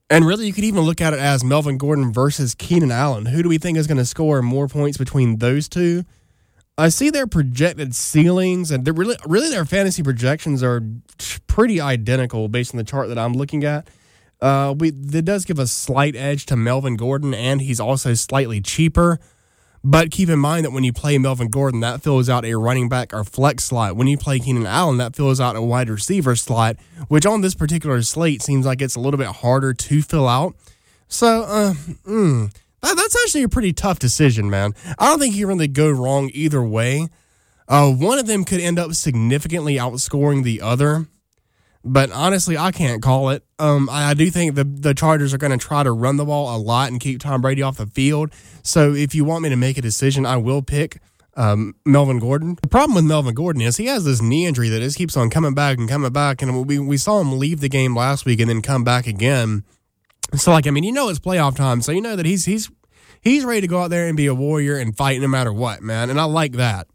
and 0.08 0.24
really 0.24 0.46
you 0.46 0.52
could 0.52 0.64
even 0.64 0.80
look 0.80 1.00
at 1.00 1.12
it 1.12 1.20
as 1.20 1.44
Melvin 1.44 1.78
Gordon 1.78 2.12
versus 2.12 2.54
Keenan 2.54 2.90
Allen. 2.90 3.26
Who 3.26 3.42
do 3.42 3.48
we 3.48 3.58
think 3.58 3.76
is 3.76 3.86
going 3.86 3.98
to 3.98 4.04
score 4.04 4.40
more 4.40 4.68
points 4.68 4.96
between 4.96 5.38
those 5.38 5.68
two? 5.68 6.04
I 6.78 6.88
see 6.90 7.10
their 7.10 7.26
projected 7.26 7.94
ceilings 7.94 8.70
and 8.70 8.86
really 8.98 9.16
really 9.26 9.50
their 9.50 9.64
fantasy 9.64 10.02
projections 10.02 10.62
are 10.62 10.82
pretty 11.46 11.80
identical 11.80 12.48
based 12.48 12.74
on 12.74 12.78
the 12.78 12.84
chart 12.84 13.08
that 13.08 13.18
I'm 13.18 13.34
looking 13.34 13.64
at. 13.64 13.88
Uh, 14.40 14.74
we 14.76 14.90
that 14.90 15.22
does 15.22 15.44
give 15.44 15.58
a 15.58 15.66
slight 15.66 16.14
edge 16.14 16.46
to 16.46 16.56
Melvin 16.56 16.96
Gordon, 16.96 17.32
and 17.34 17.60
he's 17.60 17.80
also 17.80 18.14
slightly 18.14 18.60
cheaper. 18.60 19.18
But 19.82 20.10
keep 20.10 20.28
in 20.28 20.40
mind 20.40 20.64
that 20.64 20.72
when 20.72 20.82
you 20.82 20.92
play 20.92 21.16
Melvin 21.16 21.48
Gordon, 21.48 21.78
that 21.80 22.02
fills 22.02 22.28
out 22.28 22.44
a 22.44 22.54
running 22.56 22.88
back 22.88 23.14
or 23.14 23.22
flex 23.22 23.62
slot. 23.62 23.94
When 23.94 24.08
you 24.08 24.18
play 24.18 24.40
Keenan 24.40 24.66
Allen, 24.66 24.96
that 24.96 25.14
fills 25.14 25.40
out 25.40 25.54
a 25.54 25.62
wide 25.62 25.88
receiver 25.88 26.34
slot, 26.34 26.76
which 27.06 27.24
on 27.24 27.40
this 27.40 27.54
particular 27.54 28.02
slate 28.02 28.42
seems 28.42 28.66
like 28.66 28.82
it's 28.82 28.96
a 28.96 29.00
little 29.00 29.16
bit 29.16 29.28
harder 29.28 29.72
to 29.72 30.02
fill 30.02 30.26
out. 30.28 30.56
So, 31.06 31.42
uh, 31.44 31.74
mm, 32.04 32.52
that, 32.82 32.96
that's 32.96 33.16
actually 33.24 33.44
a 33.44 33.48
pretty 33.48 33.72
tough 33.72 34.00
decision, 34.00 34.50
man. 34.50 34.74
I 34.98 35.06
don't 35.06 35.20
think 35.20 35.36
you 35.36 35.46
really 35.46 35.68
go 35.68 35.88
wrong 35.88 36.30
either 36.34 36.64
way. 36.64 37.06
Uh, 37.68 37.92
one 37.92 38.18
of 38.18 38.26
them 38.26 38.44
could 38.44 38.60
end 38.60 38.80
up 38.80 38.92
significantly 38.94 39.76
outscoring 39.76 40.42
the 40.42 40.60
other. 40.62 41.06
But 41.88 42.10
honestly, 42.10 42.58
I 42.58 42.72
can't 42.72 43.00
call 43.00 43.30
it. 43.30 43.44
Um, 43.60 43.88
I, 43.88 44.10
I 44.10 44.14
do 44.14 44.28
think 44.30 44.56
the 44.56 44.64
the 44.64 44.92
Chargers 44.92 45.32
are 45.32 45.38
going 45.38 45.56
to 45.56 45.64
try 45.64 45.84
to 45.84 45.92
run 45.92 46.16
the 46.16 46.24
ball 46.24 46.54
a 46.54 46.58
lot 46.58 46.90
and 46.90 47.00
keep 47.00 47.20
Tom 47.20 47.40
Brady 47.40 47.62
off 47.62 47.76
the 47.76 47.86
field. 47.86 48.32
So 48.62 48.92
if 48.92 49.14
you 49.14 49.24
want 49.24 49.42
me 49.42 49.50
to 49.50 49.56
make 49.56 49.78
a 49.78 49.82
decision, 49.82 50.26
I 50.26 50.36
will 50.36 50.62
pick 50.62 50.98
um, 51.36 51.76
Melvin 51.84 52.18
Gordon. 52.18 52.58
The 52.60 52.68
problem 52.68 52.96
with 52.96 53.04
Melvin 53.04 53.34
Gordon 53.34 53.62
is 53.62 53.76
he 53.76 53.86
has 53.86 54.04
this 54.04 54.20
knee 54.20 54.46
injury 54.46 54.68
that 54.70 54.80
just 54.80 54.98
keeps 54.98 55.16
on 55.16 55.30
coming 55.30 55.54
back 55.54 55.78
and 55.78 55.88
coming 55.88 56.12
back. 56.12 56.42
And 56.42 56.66
we, 56.66 56.78
we 56.78 56.96
saw 56.96 57.20
him 57.20 57.38
leave 57.38 57.60
the 57.60 57.68
game 57.68 57.94
last 57.94 58.24
week 58.24 58.40
and 58.40 58.50
then 58.50 58.62
come 58.62 58.82
back 58.82 59.06
again. 59.06 59.64
So, 60.34 60.50
like, 60.50 60.66
I 60.66 60.70
mean, 60.70 60.82
you 60.82 60.92
know 60.92 61.08
it's 61.08 61.20
playoff 61.20 61.54
time, 61.54 61.82
so 61.82 61.92
you 61.92 62.00
know 62.00 62.16
that 62.16 62.26
he's 62.26 62.44
he's 62.46 62.68
he's 63.20 63.44
ready 63.44 63.60
to 63.60 63.68
go 63.68 63.82
out 63.82 63.90
there 63.90 64.08
and 64.08 64.16
be 64.16 64.26
a 64.26 64.34
warrior 64.34 64.76
and 64.76 64.96
fight 64.96 65.20
no 65.20 65.28
matter 65.28 65.52
what, 65.52 65.82
man. 65.82 66.10
And 66.10 66.20
I 66.20 66.24
like 66.24 66.52
that. 66.54 66.88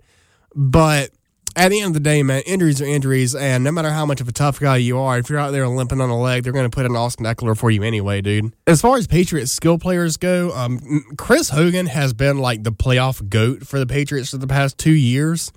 But 0.53 1.11
at 1.55 1.69
the 1.69 1.79
end 1.79 1.87
of 1.87 1.93
the 1.93 1.99
day, 1.99 2.23
man, 2.23 2.41
injuries 2.45 2.81
are 2.81 2.85
injuries, 2.85 3.35
and 3.35 3.63
no 3.63 3.71
matter 3.71 3.89
how 3.89 4.05
much 4.05 4.21
of 4.21 4.27
a 4.27 4.31
tough 4.31 4.59
guy 4.59 4.77
you 4.77 4.97
are, 4.99 5.17
if 5.17 5.29
you're 5.29 5.39
out 5.39 5.51
there 5.51 5.67
limping 5.67 5.99
on 5.99 6.09
a 6.09 6.19
leg, 6.19 6.43
they're 6.43 6.53
going 6.53 6.69
to 6.69 6.75
put 6.75 6.85
an 6.85 6.95
Austin 6.95 7.25
Ekeler 7.25 7.57
for 7.57 7.69
you 7.69 7.83
anyway, 7.83 8.21
dude. 8.21 8.53
As 8.67 8.81
far 8.81 8.97
as 8.97 9.07
Patriots 9.07 9.51
skill 9.51 9.77
players 9.77 10.17
go, 10.17 10.51
um, 10.51 11.03
Chris 11.17 11.49
Hogan 11.49 11.87
has 11.87 12.13
been 12.13 12.37
like 12.37 12.63
the 12.63 12.71
playoff 12.71 13.27
goat 13.29 13.67
for 13.67 13.79
the 13.79 13.85
Patriots 13.85 14.31
for 14.31 14.37
the 14.37 14.47
past 14.47 14.77
two 14.77 14.93
years. 14.93 15.51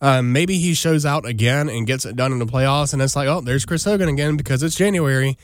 Um, 0.00 0.32
maybe 0.32 0.58
he 0.58 0.74
shows 0.74 1.04
out 1.04 1.26
again 1.26 1.68
and 1.68 1.86
gets 1.86 2.04
it 2.04 2.14
done 2.14 2.32
in 2.32 2.38
the 2.38 2.46
playoffs, 2.46 2.92
and 2.92 3.02
it's 3.02 3.16
like, 3.16 3.28
oh, 3.28 3.40
there's 3.40 3.66
Chris 3.66 3.84
Hogan 3.84 4.08
again 4.08 4.36
because 4.36 4.62
it's 4.62 4.76
January. 4.76 5.36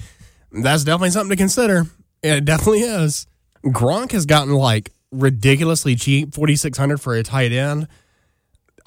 That's 0.52 0.84
definitely 0.84 1.10
something 1.10 1.36
to 1.36 1.36
consider. 1.36 1.86
It 2.22 2.44
definitely 2.44 2.82
is. 2.82 3.26
Gronk 3.64 4.12
has 4.12 4.26
gotten 4.26 4.54
like 4.54 4.90
ridiculously 5.10 5.96
cheap, 5.96 6.34
forty 6.34 6.54
six 6.54 6.78
hundred 6.78 7.00
for 7.00 7.14
a 7.16 7.22
tight 7.22 7.50
end. 7.50 7.88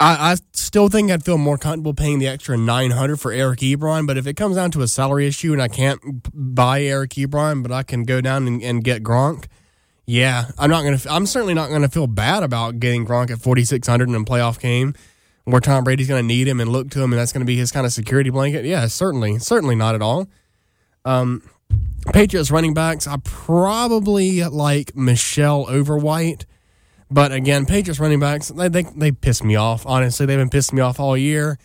I, 0.00 0.32
I 0.32 0.36
still 0.52 0.88
think 0.88 1.10
I'd 1.10 1.24
feel 1.24 1.38
more 1.38 1.58
comfortable 1.58 1.92
paying 1.92 2.20
the 2.20 2.28
extra 2.28 2.56
nine 2.56 2.92
hundred 2.92 3.18
for 3.18 3.32
Eric 3.32 3.60
Ebron, 3.60 4.06
but 4.06 4.16
if 4.16 4.26
it 4.26 4.34
comes 4.34 4.56
down 4.56 4.70
to 4.72 4.82
a 4.82 4.88
salary 4.88 5.26
issue 5.26 5.52
and 5.52 5.60
I 5.60 5.68
can't 5.68 6.00
buy 6.32 6.82
Eric 6.82 7.10
Ebron, 7.10 7.62
but 7.62 7.72
I 7.72 7.82
can 7.82 8.04
go 8.04 8.20
down 8.20 8.46
and, 8.46 8.62
and 8.62 8.84
get 8.84 9.02
Gronk, 9.02 9.46
yeah, 10.06 10.46
I'm 10.56 10.70
not 10.70 10.84
gonna. 10.84 11.00
I'm 11.10 11.26
certainly 11.26 11.54
not 11.54 11.68
gonna 11.70 11.88
feel 11.88 12.06
bad 12.06 12.42
about 12.42 12.78
getting 12.78 13.04
Gronk 13.04 13.30
at 13.30 13.40
forty 13.40 13.64
six 13.64 13.88
hundred 13.88 14.08
in 14.08 14.14
a 14.14 14.20
playoff 14.20 14.60
game 14.60 14.94
where 15.44 15.60
Tom 15.60 15.82
Brady's 15.82 16.08
gonna 16.08 16.22
need 16.22 16.46
him 16.46 16.60
and 16.60 16.70
look 16.70 16.90
to 16.90 17.02
him, 17.02 17.12
and 17.12 17.20
that's 17.20 17.32
gonna 17.32 17.44
be 17.44 17.56
his 17.56 17.72
kind 17.72 17.84
of 17.84 17.92
security 17.92 18.30
blanket. 18.30 18.64
Yeah, 18.64 18.86
certainly, 18.86 19.38
certainly 19.38 19.74
not 19.74 19.94
at 19.96 20.02
all. 20.02 20.28
Um, 21.04 21.42
Patriots 22.12 22.50
running 22.50 22.72
backs, 22.72 23.06
I 23.06 23.16
probably 23.24 24.44
like 24.44 24.94
Michel 24.94 25.66
over 25.68 25.98
White. 25.98 26.46
But 27.10 27.32
again, 27.32 27.66
Patriots 27.66 28.00
running 28.00 28.20
backs, 28.20 28.48
they, 28.48 28.68
they 28.68 28.82
they 28.82 29.12
piss 29.12 29.42
me 29.42 29.56
off. 29.56 29.86
Honestly, 29.86 30.26
they've 30.26 30.38
been 30.38 30.50
pissing 30.50 30.74
me 30.74 30.82
off 30.82 31.00
all 31.00 31.16
year. 31.16 31.58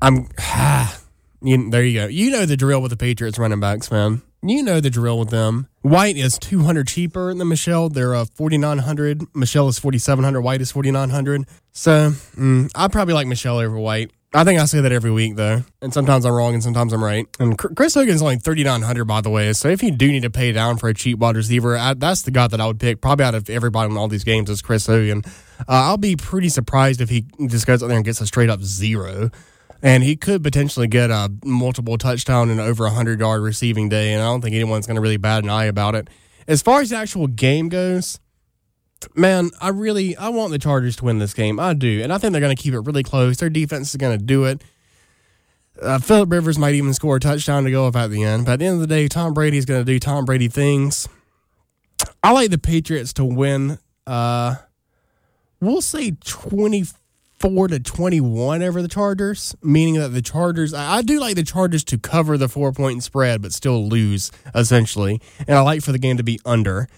I'm 0.00 0.28
ah, 0.38 1.00
you, 1.42 1.70
there 1.70 1.84
you 1.84 2.00
go. 2.00 2.06
You 2.06 2.30
know 2.30 2.46
the 2.46 2.56
drill 2.56 2.82
with 2.82 2.90
the 2.90 2.96
Patriots 2.96 3.38
running 3.38 3.60
backs, 3.60 3.90
man. 3.90 4.22
You 4.44 4.64
know 4.64 4.80
the 4.80 4.90
drill 4.90 5.20
with 5.20 5.30
them. 5.30 5.68
White 5.82 6.16
is 6.16 6.36
200 6.38 6.88
cheaper 6.88 7.32
than 7.32 7.46
Michel. 7.46 7.88
They're 7.88 8.14
uh, 8.14 8.24
4900. 8.24 9.22
Michel 9.36 9.68
is 9.68 9.78
4700. 9.78 10.40
White 10.40 10.60
is 10.60 10.72
4900. 10.72 11.46
So, 11.70 12.10
mm, 12.36 12.68
I 12.74 12.88
probably 12.88 13.14
like 13.14 13.28
Michel 13.28 13.58
over 13.58 13.78
White. 13.78 14.10
I 14.34 14.44
think 14.44 14.58
I 14.58 14.64
say 14.64 14.80
that 14.80 14.92
every 14.92 15.10
week 15.10 15.36
though, 15.36 15.62
and 15.82 15.92
sometimes 15.92 16.24
I'm 16.24 16.32
wrong 16.32 16.54
and 16.54 16.62
sometimes 16.62 16.94
I'm 16.94 17.04
right. 17.04 17.26
And 17.38 17.58
Chr- 17.58 17.74
Chris 17.74 17.92
Hogan's 17.94 18.22
only 18.22 18.36
3900 18.36 19.04
by 19.04 19.20
the 19.20 19.28
way. 19.28 19.52
So 19.52 19.68
if 19.68 19.82
you 19.82 19.90
do 19.90 20.10
need 20.10 20.22
to 20.22 20.30
pay 20.30 20.52
down 20.52 20.78
for 20.78 20.88
a 20.88 20.94
cheap 20.94 21.18
wide 21.18 21.36
receiver, 21.36 21.76
I, 21.76 21.92
that's 21.92 22.22
the 22.22 22.30
guy 22.30 22.46
that 22.46 22.58
I 22.58 22.66
would 22.66 22.80
pick 22.80 23.02
probably 23.02 23.26
out 23.26 23.34
of 23.34 23.50
everybody 23.50 23.90
in 23.90 23.98
all 23.98 24.08
these 24.08 24.24
games 24.24 24.48
is 24.48 24.62
Chris 24.62 24.86
Hogan. 24.86 25.22
Uh, 25.60 25.64
I'll 25.68 25.98
be 25.98 26.16
pretty 26.16 26.48
surprised 26.48 27.02
if 27.02 27.10
he 27.10 27.26
just 27.46 27.66
goes 27.66 27.82
out 27.82 27.88
there 27.88 27.96
and 27.96 28.06
gets 28.06 28.22
a 28.22 28.26
straight 28.26 28.48
up 28.48 28.62
zero. 28.62 29.30
And 29.82 30.02
he 30.02 30.16
could 30.16 30.42
potentially 30.42 30.86
get 30.86 31.10
a 31.10 31.30
multiple 31.44 31.98
touchdown 31.98 32.48
and 32.48 32.60
over 32.60 32.86
a 32.86 32.90
hundred 32.90 33.20
yard 33.20 33.42
receiving 33.42 33.88
day, 33.88 34.12
and 34.12 34.22
I 34.22 34.26
don't 34.26 34.40
think 34.40 34.54
anyone's 34.54 34.86
going 34.86 34.94
to 34.94 35.00
really 35.00 35.16
bat 35.16 35.42
an 35.42 35.50
eye 35.50 35.64
about 35.64 35.94
it. 35.94 36.08
As 36.46 36.62
far 36.62 36.80
as 36.80 36.90
the 36.90 36.96
actual 36.96 37.26
game 37.26 37.68
goes, 37.68 38.20
man, 39.14 39.50
I 39.60 39.68
really 39.68 40.16
I 40.16 40.28
want 40.28 40.52
the 40.52 40.58
Chargers 40.58 40.96
to 40.96 41.04
win 41.04 41.18
this 41.18 41.34
game. 41.34 41.58
I 41.60 41.74
do, 41.74 42.02
and 42.02 42.12
I 42.12 42.18
think 42.18 42.32
they're 42.32 42.40
going 42.40 42.54
to 42.56 42.62
keep 42.62 42.74
it 42.74 42.80
really 42.80 43.02
close. 43.02 43.38
Their 43.38 43.50
defense 43.50 43.90
is 43.90 43.96
going 43.96 44.18
to 44.18 44.24
do 44.24 44.44
it. 44.44 44.62
Uh, 45.80 45.98
Philip 45.98 46.30
Rivers 46.30 46.58
might 46.58 46.74
even 46.74 46.92
score 46.94 47.16
a 47.16 47.20
touchdown 47.20 47.64
to 47.64 47.70
go 47.70 47.86
up 47.86 47.96
at 47.96 48.10
the 48.10 48.22
end, 48.22 48.44
but 48.44 48.52
at 48.52 48.58
the 48.58 48.66
end 48.66 48.74
of 48.74 48.80
the 48.80 48.86
day, 48.86 49.08
Tom 49.08 49.32
Brady 49.32 49.56
is 49.56 49.64
going 49.64 49.80
to 49.80 49.84
do 49.84 49.98
Tom 49.98 50.24
Brady 50.24 50.48
things. 50.48 51.08
I 52.22 52.32
like 52.32 52.50
the 52.50 52.58
Patriots 52.58 53.12
to 53.14 53.24
win. 53.24 53.78
Uh, 54.06 54.56
we'll 55.60 55.80
say 55.80 56.12
twenty 56.24 56.84
four 57.38 57.68
to 57.68 57.80
twenty 57.80 58.20
one 58.20 58.62
over 58.62 58.82
the 58.82 58.88
Chargers, 58.88 59.56
meaning 59.62 59.94
that 59.94 60.10
the 60.10 60.22
Chargers. 60.22 60.74
I, 60.74 60.98
I 60.98 61.02
do 61.02 61.18
like 61.18 61.36
the 61.36 61.42
Chargers 61.42 61.84
to 61.84 61.98
cover 61.98 62.36
the 62.38 62.48
four 62.48 62.72
point 62.72 63.02
spread, 63.02 63.42
but 63.42 63.52
still 63.52 63.88
lose 63.88 64.30
essentially, 64.54 65.20
and 65.48 65.56
I 65.56 65.62
like 65.62 65.82
for 65.82 65.92
the 65.92 65.98
game 65.98 66.16
to 66.18 66.22
be 66.22 66.38
under. 66.44 66.88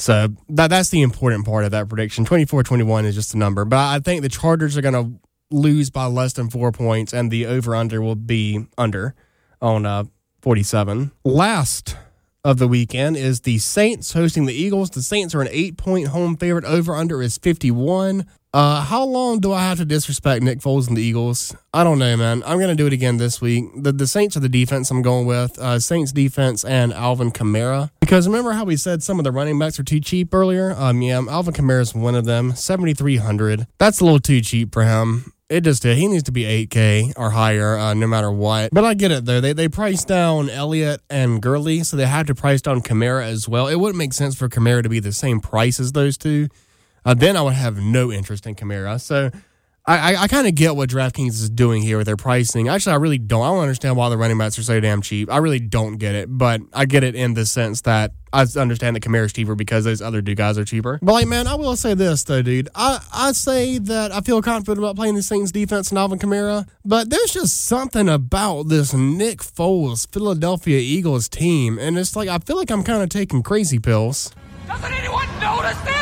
So 0.00 0.28
that 0.48 0.68
that's 0.68 0.88
the 0.88 1.02
important 1.02 1.44
part 1.44 1.64
of 1.64 1.72
that 1.72 1.88
prediction. 1.88 2.24
24-21 2.24 3.04
is 3.04 3.14
just 3.14 3.34
a 3.34 3.38
number, 3.38 3.64
but 3.66 3.76
I 3.76 3.98
think 3.98 4.22
the 4.22 4.30
Chargers 4.30 4.76
are 4.76 4.80
going 4.80 4.94
to 4.94 5.20
lose 5.50 5.90
by 5.90 6.06
less 6.06 6.32
than 6.32 6.48
four 6.48 6.72
points, 6.72 7.12
and 7.12 7.30
the 7.30 7.44
over 7.44 7.74
under 7.76 8.00
will 8.00 8.14
be 8.14 8.66
under 8.78 9.14
on 9.60 9.84
uh, 9.84 10.04
47. 10.40 11.10
Last 11.24 11.96
of 12.42 12.58
the 12.58 12.66
weekend 12.66 13.18
is 13.18 13.42
the 13.42 13.58
Saints 13.58 14.14
hosting 14.14 14.46
the 14.46 14.54
Eagles. 14.54 14.88
The 14.88 15.02
Saints 15.02 15.34
are 15.34 15.42
an 15.42 15.48
eight 15.50 15.76
point 15.76 16.08
home 16.08 16.36
favorite. 16.36 16.64
Over 16.64 16.94
under 16.94 17.20
is 17.20 17.36
51. 17.36 18.26
Uh, 18.52 18.80
how 18.82 19.04
long 19.04 19.38
do 19.38 19.52
I 19.52 19.60
have 19.60 19.78
to 19.78 19.84
disrespect 19.84 20.42
Nick 20.42 20.58
Foles 20.58 20.88
and 20.88 20.96
the 20.96 21.02
Eagles? 21.02 21.54
I 21.72 21.84
don't 21.84 22.00
know, 22.00 22.16
man. 22.16 22.42
I'm 22.44 22.58
to 22.58 22.74
do 22.74 22.86
it 22.86 22.92
again 22.92 23.16
this 23.16 23.40
week. 23.40 23.64
The, 23.76 23.92
the 23.92 24.08
Saints 24.08 24.36
are 24.36 24.40
the 24.40 24.48
defense 24.48 24.90
I'm 24.90 25.02
going 25.02 25.24
with. 25.26 25.56
Uh, 25.56 25.78
Saints 25.78 26.10
defense 26.10 26.64
and 26.64 26.92
Alvin 26.92 27.30
Kamara. 27.30 27.90
Because 28.00 28.26
remember 28.26 28.52
how 28.52 28.64
we 28.64 28.76
said 28.76 29.04
some 29.04 29.20
of 29.20 29.24
the 29.24 29.30
running 29.30 29.56
backs 29.56 29.78
are 29.78 29.84
too 29.84 30.00
cheap 30.00 30.34
earlier? 30.34 30.72
Um, 30.76 31.00
yeah, 31.00 31.22
Alvin 31.28 31.54
Kamara 31.54 31.80
is 31.80 31.94
one 31.94 32.16
of 32.16 32.24
them. 32.24 32.56
7,300. 32.56 33.68
That's 33.78 34.00
a 34.00 34.04
little 34.04 34.18
too 34.18 34.40
cheap 34.40 34.72
for 34.72 34.82
him. 34.82 35.32
It 35.48 35.62
just 35.62 35.82
did. 35.82 35.96
He 35.96 36.08
needs 36.08 36.24
to 36.24 36.32
be 36.32 36.42
8K 36.42 37.12
or 37.16 37.30
higher, 37.30 37.76
uh, 37.76 37.94
no 37.94 38.08
matter 38.08 38.32
what. 38.32 38.70
But 38.72 38.84
I 38.84 38.94
get 38.94 39.10
it 39.10 39.24
though. 39.24 39.40
They 39.40 39.52
they 39.52 39.68
priced 39.68 40.06
down 40.06 40.48
Elliott 40.48 41.00
and 41.10 41.42
Gurley, 41.42 41.82
so 41.82 41.96
they 41.96 42.06
had 42.06 42.28
to 42.28 42.36
price 42.36 42.62
down 42.62 42.82
Kamara 42.82 43.24
as 43.24 43.48
well. 43.48 43.66
It 43.66 43.74
wouldn't 43.74 43.98
make 43.98 44.12
sense 44.12 44.36
for 44.36 44.48
Kamara 44.48 44.84
to 44.84 44.88
be 44.88 45.00
the 45.00 45.12
same 45.12 45.40
price 45.40 45.80
as 45.80 45.90
those 45.90 46.16
two. 46.16 46.48
Uh, 47.04 47.14
then 47.14 47.36
I 47.36 47.42
would 47.42 47.54
have 47.54 47.78
no 47.78 48.12
interest 48.12 48.46
in 48.46 48.54
Kamara. 48.54 49.00
So 49.00 49.30
I, 49.86 50.12
I, 50.12 50.22
I 50.22 50.28
kind 50.28 50.46
of 50.46 50.54
get 50.54 50.76
what 50.76 50.90
DraftKings 50.90 51.30
is 51.30 51.48
doing 51.48 51.82
here 51.82 51.96
with 51.96 52.06
their 52.06 52.16
pricing. 52.16 52.68
Actually, 52.68 52.92
I 52.92 52.96
really 52.96 53.18
don't. 53.18 53.42
I 53.42 53.48
don't 53.48 53.62
understand 53.62 53.96
why 53.96 54.08
the 54.10 54.18
running 54.18 54.36
backs 54.36 54.58
are 54.58 54.62
so 54.62 54.78
damn 54.78 55.00
cheap. 55.00 55.30
I 55.32 55.38
really 55.38 55.58
don't 55.58 55.96
get 55.96 56.14
it, 56.14 56.26
but 56.28 56.60
I 56.72 56.84
get 56.84 57.02
it 57.02 57.14
in 57.14 57.34
the 57.34 57.46
sense 57.46 57.80
that 57.82 58.12
I 58.32 58.46
understand 58.56 58.94
that 58.94 59.00
Kamara's 59.00 59.32
cheaper 59.32 59.54
because 59.54 59.84
those 59.84 60.02
other 60.02 60.20
two 60.22 60.34
guys 60.34 60.58
are 60.58 60.64
cheaper. 60.64 60.98
But 61.02 61.12
like, 61.12 61.26
man, 61.26 61.46
I 61.46 61.54
will 61.54 61.76
say 61.76 61.94
this 61.94 62.22
though, 62.24 62.42
dude. 62.42 62.68
I 62.74 63.00
I 63.12 63.32
say 63.32 63.78
that 63.78 64.12
I 64.12 64.20
feel 64.20 64.42
confident 64.42 64.78
about 64.78 64.96
playing 64.96 65.14
the 65.14 65.22
Saints 65.22 65.50
defense 65.50 65.90
and 65.90 65.98
Alvin 65.98 66.18
Kamara, 66.18 66.68
but 66.84 67.10
there's 67.10 67.32
just 67.32 67.64
something 67.64 68.08
about 68.08 68.68
this 68.68 68.92
Nick 68.92 69.38
Foles 69.38 70.06
Philadelphia 70.12 70.78
Eagles 70.78 71.28
team, 71.28 71.78
and 71.78 71.98
it's 71.98 72.14
like 72.14 72.28
I 72.28 72.38
feel 72.38 72.56
like 72.56 72.70
I'm 72.70 72.84
kind 72.84 73.02
of 73.02 73.08
taking 73.08 73.42
crazy 73.42 73.78
pills. 73.78 74.30
Doesn't 74.68 74.92
anyone 74.92 75.26
notice 75.40 75.78
this? 75.80 75.99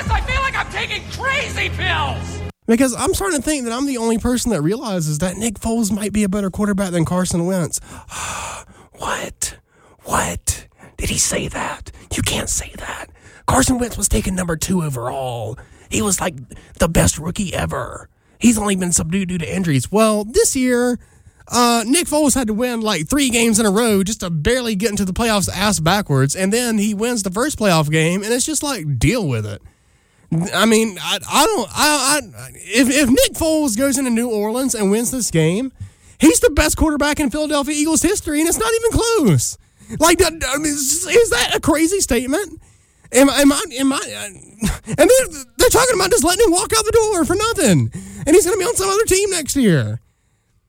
Taking 0.78 1.02
crazy 1.10 1.68
pills! 1.70 2.42
Because 2.66 2.94
I'm 2.94 3.14
starting 3.14 3.38
to 3.38 3.42
think 3.42 3.64
that 3.64 3.72
I'm 3.72 3.86
the 3.86 3.96
only 3.96 4.18
person 4.18 4.52
that 4.52 4.62
realizes 4.62 5.18
that 5.18 5.36
Nick 5.36 5.54
Foles 5.54 5.90
might 5.90 6.12
be 6.12 6.22
a 6.22 6.28
better 6.28 6.50
quarterback 6.50 6.92
than 6.92 7.04
Carson 7.04 7.46
Wentz. 7.46 7.78
what? 8.98 9.58
What? 10.04 10.68
Did 10.96 11.08
he 11.08 11.18
say 11.18 11.48
that? 11.48 11.90
You 12.14 12.22
can't 12.22 12.48
say 12.48 12.72
that. 12.76 13.06
Carson 13.46 13.78
Wentz 13.78 13.96
was 13.96 14.08
taken 14.08 14.34
number 14.34 14.56
two 14.56 14.82
overall. 14.82 15.58
He 15.90 16.02
was 16.02 16.20
like 16.20 16.36
the 16.74 16.88
best 16.88 17.18
rookie 17.18 17.54
ever. 17.54 18.08
He's 18.38 18.58
only 18.58 18.76
been 18.76 18.92
subdued 18.92 19.30
due 19.30 19.38
to 19.38 19.52
injuries. 19.52 19.90
Well, 19.90 20.24
this 20.24 20.54
year, 20.54 21.00
uh, 21.48 21.82
Nick 21.86 22.06
Foles 22.06 22.34
had 22.34 22.46
to 22.48 22.54
win 22.54 22.82
like 22.82 23.08
three 23.08 23.30
games 23.30 23.58
in 23.58 23.66
a 23.66 23.70
row 23.70 24.04
just 24.04 24.20
to 24.20 24.30
barely 24.30 24.76
get 24.76 24.90
into 24.90 25.04
the 25.04 25.14
playoffs 25.14 25.48
ass 25.48 25.80
backwards. 25.80 26.36
And 26.36 26.52
then 26.52 26.78
he 26.78 26.94
wins 26.94 27.22
the 27.24 27.30
first 27.30 27.58
playoff 27.58 27.90
game, 27.90 28.22
and 28.22 28.32
it's 28.32 28.46
just 28.46 28.62
like, 28.62 28.98
deal 28.98 29.26
with 29.26 29.46
it. 29.46 29.62
I 30.30 30.66
mean, 30.66 30.98
I, 31.00 31.18
I 31.30 31.46
don't. 31.46 31.68
I, 31.72 32.20
I 32.20 32.50
if 32.54 32.90
if 32.90 33.08
Nick 33.08 33.32
Foles 33.32 33.78
goes 33.78 33.98
into 33.98 34.10
New 34.10 34.30
Orleans 34.30 34.74
and 34.74 34.90
wins 34.90 35.10
this 35.10 35.30
game, 35.30 35.72
he's 36.18 36.40
the 36.40 36.50
best 36.50 36.76
quarterback 36.76 37.18
in 37.18 37.30
Philadelphia 37.30 37.74
Eagles 37.74 38.02
history, 38.02 38.40
and 38.40 38.48
it's 38.48 38.58
not 38.58 38.70
even 38.74 38.90
close. 38.92 39.56
Like, 39.98 40.20
I 40.22 40.30
mean, 40.58 40.66
is 40.66 41.30
that 41.30 41.54
a 41.56 41.60
crazy 41.60 42.00
statement? 42.00 42.60
Am, 43.12 43.30
am 43.30 43.52
I? 43.52 43.64
Am 43.78 43.92
I? 43.92 44.00
And 44.86 44.96
they're, 44.98 45.44
they're 45.56 45.70
talking 45.70 45.94
about 45.94 46.10
just 46.10 46.24
letting 46.24 46.44
him 46.44 46.52
walk 46.52 46.72
out 46.76 46.84
the 46.84 46.92
door 46.92 47.24
for 47.24 47.34
nothing, 47.34 47.90
and 48.26 48.36
he's 48.36 48.44
going 48.44 48.58
to 48.58 48.62
be 48.62 48.68
on 48.68 48.76
some 48.76 48.90
other 48.90 49.04
team 49.04 49.30
next 49.30 49.56
year. 49.56 49.98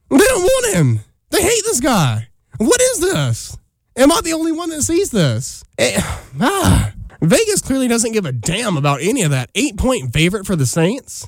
They 0.09 0.17
don't 0.17 0.43
want 0.43 0.75
him. 0.75 0.99
They 1.31 1.41
hate 1.41 1.63
this 1.65 1.81
guy. 1.81 2.29
What 2.57 2.79
is 2.81 2.99
this? 3.01 3.57
Am 3.97 4.11
I 4.11 4.21
the 4.21 4.33
only 4.33 4.53
one 4.53 4.69
that 4.69 4.83
sees 4.83 5.11
this? 5.11 5.65
Eh, 5.77 5.99
ah. 6.39 6.88
Vegas 7.21 7.61
clearly 7.61 7.87
doesn't 7.87 8.13
give 8.13 8.25
a 8.25 8.31
damn 8.31 8.77
about 8.77 9.01
any 9.01 9.23
of 9.23 9.31
that. 9.31 9.49
Eight 9.55 9.77
point 9.77 10.13
favorite 10.13 10.45
for 10.45 10.55
the 10.55 10.65
Saints. 10.65 11.27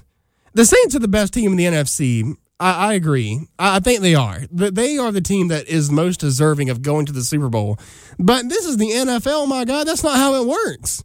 The 0.53 0.65
Saints 0.65 0.95
are 0.95 0.99
the 0.99 1.07
best 1.07 1.33
team 1.33 1.51
in 1.51 1.57
the 1.57 1.65
NFC. 1.65 2.35
I, 2.59 2.89
I 2.89 2.93
agree. 2.93 3.47
I, 3.59 3.77
I 3.77 3.79
think 3.79 4.01
they 4.01 4.15
are. 4.15 4.39
Th- 4.55 4.73
They 4.73 4.97
are 4.97 5.11
the 5.11 5.21
team 5.21 5.47
that 5.49 5.67
is 5.67 5.91
most 5.91 6.19
deserving 6.19 6.69
of 6.69 6.81
going 6.81 7.05
to 7.07 7.11
the 7.11 7.23
Super 7.23 7.49
Bowl. 7.49 7.77
But 8.19 8.49
this 8.49 8.65
is 8.65 8.77
the 8.77 8.89
NFL, 8.89 9.47
my 9.47 9.65
God. 9.65 9.87
That's 9.87 10.03
not 10.03 10.17
how 10.17 10.35
it 10.41 10.47
works. 10.47 11.03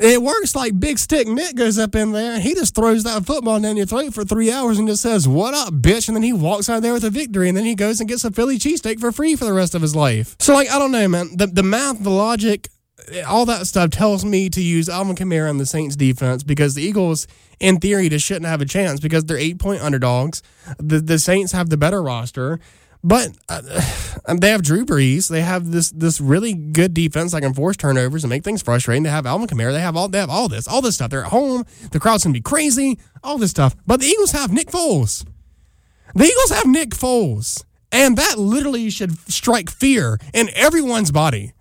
It 0.00 0.22
works 0.22 0.54
like 0.54 0.78
Big 0.78 0.96
Stick 0.96 1.26
Nick 1.26 1.56
goes 1.56 1.76
up 1.76 1.96
in 1.96 2.12
there 2.12 2.34
and 2.34 2.42
he 2.42 2.54
just 2.54 2.72
throws 2.76 3.02
that 3.02 3.26
football 3.26 3.58
down 3.58 3.76
your 3.76 3.84
throat 3.86 4.14
for 4.14 4.24
three 4.24 4.50
hours 4.52 4.78
and 4.78 4.86
just 4.86 5.02
says, 5.02 5.26
What 5.26 5.54
up, 5.54 5.74
bitch? 5.74 6.06
And 6.06 6.14
then 6.16 6.22
he 6.22 6.32
walks 6.32 6.68
out 6.70 6.82
there 6.82 6.92
with 6.92 7.02
a 7.02 7.10
victory 7.10 7.48
and 7.48 7.58
then 7.58 7.64
he 7.64 7.74
goes 7.74 7.98
and 7.98 8.08
gets 8.08 8.24
a 8.24 8.30
Philly 8.30 8.58
cheesesteak 8.58 9.00
for 9.00 9.10
free 9.10 9.34
for 9.34 9.44
the 9.44 9.52
rest 9.52 9.74
of 9.74 9.82
his 9.82 9.96
life. 9.96 10.36
So, 10.38 10.54
like, 10.54 10.70
I 10.70 10.78
don't 10.78 10.92
know, 10.92 11.08
man. 11.08 11.36
The, 11.36 11.48
the 11.48 11.64
math, 11.64 12.00
the 12.00 12.10
logic, 12.10 12.68
all 13.26 13.46
that 13.46 13.66
stuff 13.66 13.90
tells 13.90 14.24
me 14.24 14.48
to 14.50 14.60
use 14.60 14.88
Alvin 14.88 15.16
Kamara 15.16 15.48
on 15.48 15.58
the 15.58 15.66
Saints 15.66 15.96
defense 15.96 16.42
because 16.42 16.74
the 16.74 16.82
Eagles, 16.82 17.26
in 17.60 17.78
theory, 17.78 18.08
just 18.08 18.24
shouldn't 18.24 18.46
have 18.46 18.60
a 18.60 18.66
chance 18.66 19.00
because 19.00 19.24
they're 19.24 19.38
eight 19.38 19.58
point 19.58 19.82
underdogs. 19.82 20.42
The 20.78 21.00
the 21.00 21.18
Saints 21.18 21.52
have 21.52 21.70
the 21.70 21.76
better 21.76 22.02
roster, 22.02 22.60
but 23.02 23.30
uh, 23.48 23.62
they 24.38 24.50
have 24.50 24.62
Drew 24.62 24.84
Brees. 24.84 25.28
They 25.28 25.42
have 25.42 25.70
this 25.70 25.90
this 25.90 26.20
really 26.20 26.54
good 26.54 26.94
defense 26.94 27.32
that 27.32 27.42
can 27.42 27.54
force 27.54 27.76
turnovers 27.76 28.24
and 28.24 28.30
make 28.30 28.44
things 28.44 28.62
frustrating. 28.62 29.02
They 29.02 29.10
have 29.10 29.26
Alvin 29.26 29.48
Kamara. 29.48 29.72
They 29.72 29.80
have 29.80 29.96
all 29.96 30.08
they 30.08 30.18
have 30.18 30.30
all 30.30 30.48
this 30.48 30.68
all 30.68 30.82
this 30.82 30.96
stuff. 30.96 31.10
They're 31.10 31.24
at 31.24 31.30
home. 31.30 31.64
The 31.92 32.00
crowd's 32.00 32.24
gonna 32.24 32.34
be 32.34 32.40
crazy. 32.40 32.98
All 33.22 33.38
this 33.38 33.50
stuff. 33.50 33.74
But 33.86 34.00
the 34.00 34.06
Eagles 34.06 34.32
have 34.32 34.52
Nick 34.52 34.68
Foles. 34.68 35.26
The 36.14 36.24
Eagles 36.24 36.50
have 36.50 36.66
Nick 36.66 36.90
Foles. 36.90 37.64
And 37.90 38.18
that 38.18 38.38
literally 38.38 38.90
should 38.90 39.16
strike 39.30 39.70
fear 39.70 40.18
in 40.34 40.50
everyone's 40.54 41.10
body 41.10 41.54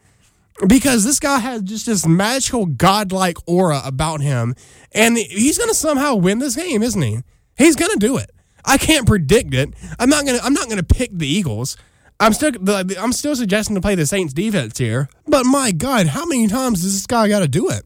because 0.68 1.04
this 1.04 1.20
guy 1.20 1.40
has 1.40 1.62
just 1.62 1.86
this 1.86 2.08
magical 2.08 2.66
godlike 2.66 3.38
aura 3.46 3.82
about 3.86 4.22
him 4.22 4.56
and 4.92 5.18
he's 5.18 5.58
going 5.58 5.70
to 5.70 5.76
somehow 5.76 6.16
win 6.16 6.40
this 6.40 6.56
game 6.56 6.82
isn't 6.82 7.02
he? 7.02 7.20
He's 7.58 7.76
going 7.76 7.92
to 7.92 8.00
do 8.00 8.18
it. 8.18 8.32
I 8.66 8.78
can't 8.78 9.08
predict 9.08 9.54
it. 9.54 9.74
I'm 10.00 10.10
not 10.10 10.26
going 10.26 10.40
to 10.40 10.46
i'm 10.46 10.54
not 10.54 10.66
going 10.66 10.78
to 10.78 10.96
pick 10.96 11.12
the 11.14 11.28
eagles. 11.28 11.78
I'm 12.20 12.34
still 12.34 12.52
i'm 12.98 13.14
still 13.14 13.36
suggesting 13.36 13.76
to 13.76 13.82
play 13.82 13.96
the 13.96 14.06
saints 14.06 14.34
defense 14.34 14.78
here 14.78 15.10
but 15.28 15.46
my 15.46 15.72
god 15.72 16.08
how 16.08 16.26
many 16.26 16.48
times 16.48 16.82
does 16.82 16.94
this 16.94 17.06
guy 17.06 17.28
got 17.28 17.40
to 17.40 17.48
do 17.48 17.70
it? 17.70 17.84